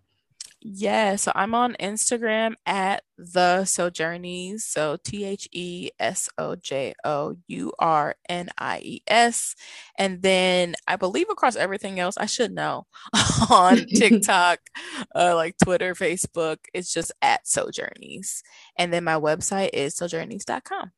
Yeah, 0.66 1.18
so 1.18 1.34
I'm 1.36 1.54
on 1.56 1.76
Instagram 1.78 2.54
at 2.66 3.04
the 3.18 3.64
Sojournies. 3.64 4.62
So 4.62 4.98
T 5.04 5.26
H 5.26 5.50
E 5.52 5.90
S 6.00 6.30
O 6.38 6.56
J 6.56 6.94
O 7.04 7.36
U 7.50 7.74
R 7.80 8.16
N 8.30 8.50
I 8.58 8.80
E 8.82 9.02
S. 9.06 9.56
And 9.98 10.22
then 10.22 10.76
I 10.88 10.96
believe 10.96 11.30
across 11.30 11.58
everything 11.58 12.00
else, 12.00 12.16
I 12.18 12.28
should 12.28 12.54
know 12.54 12.88
on 13.50 13.86
TikTok, 13.94 14.60
uh, 15.14 15.36
like 15.36 15.58
Twitter, 15.62 15.96
Facebook, 15.96 16.60
it's 16.74 16.94
just 16.94 17.12
at 17.22 17.44
Sojournies. 17.44 18.42
And 18.78 18.94
then 18.94 19.04
my 19.04 19.20
website 19.20 19.72
is 19.74 19.96
sojournies.com. 19.96 20.92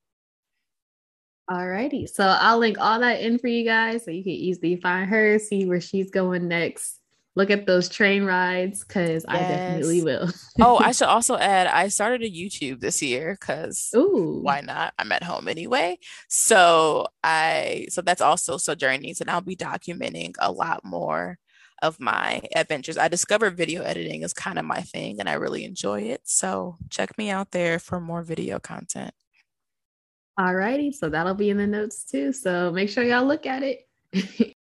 Alrighty. 1.49 2.09
So 2.09 2.25
I'll 2.25 2.57
link 2.57 2.77
all 2.79 2.99
that 2.99 3.21
in 3.21 3.37
for 3.37 3.47
you 3.47 3.63
guys 3.63 4.03
so 4.03 4.11
you 4.11 4.23
can 4.23 4.31
easily 4.31 4.77
find 4.77 5.09
her, 5.09 5.37
see 5.37 5.65
where 5.65 5.81
she's 5.81 6.09
going 6.09 6.47
next. 6.47 6.99
look 7.35 7.51
at 7.51 7.65
those 7.65 7.89
train 7.89 8.23
rides 8.23 8.83
because 8.83 9.25
yes. 9.27 9.35
I 9.35 9.37
definitely 9.37 10.03
will. 10.03 10.29
oh, 10.61 10.79
I 10.79 10.91
should 10.93 11.07
also 11.07 11.37
add 11.37 11.67
I 11.67 11.89
started 11.89 12.23
a 12.23 12.31
YouTube 12.31 12.79
this 12.79 13.01
year 13.01 13.37
because 13.39 13.89
why 13.93 14.61
not? 14.61 14.93
I'm 14.97 15.11
at 15.11 15.23
home 15.23 15.47
anyway. 15.47 15.99
So 16.29 17.07
I 17.23 17.87
so 17.89 18.01
that's 18.01 18.21
also 18.21 18.57
Sojournies, 18.57 19.21
and 19.21 19.29
I'll 19.29 19.41
be 19.41 19.55
documenting 19.55 20.33
a 20.39 20.51
lot 20.51 20.83
more 20.83 21.37
of 21.81 21.99
my 21.99 22.41
adventures. 22.55 22.97
I 22.97 23.07
discovered 23.07 23.57
video 23.57 23.83
editing 23.83 24.23
is 24.23 24.33
kind 24.33 24.57
of 24.57 24.65
my 24.65 24.81
thing 24.81 25.19
and 25.19 25.29
I 25.29 25.33
really 25.33 25.65
enjoy 25.65 26.01
it. 26.01 26.21
So 26.23 26.77
check 26.89 27.17
me 27.17 27.29
out 27.29 27.51
there 27.51 27.79
for 27.79 27.99
more 27.99 28.23
video 28.23 28.59
content. 28.59 29.13
All 30.37 30.53
righty. 30.53 30.91
So 30.91 31.09
that'll 31.09 31.33
be 31.33 31.49
in 31.49 31.57
the 31.57 31.67
notes 31.67 32.03
too. 32.03 32.33
So 32.33 32.71
make 32.71 32.89
sure 32.89 33.03
y'all 33.03 33.25
look 33.25 33.45
at 33.45 33.63
it. 33.63 33.87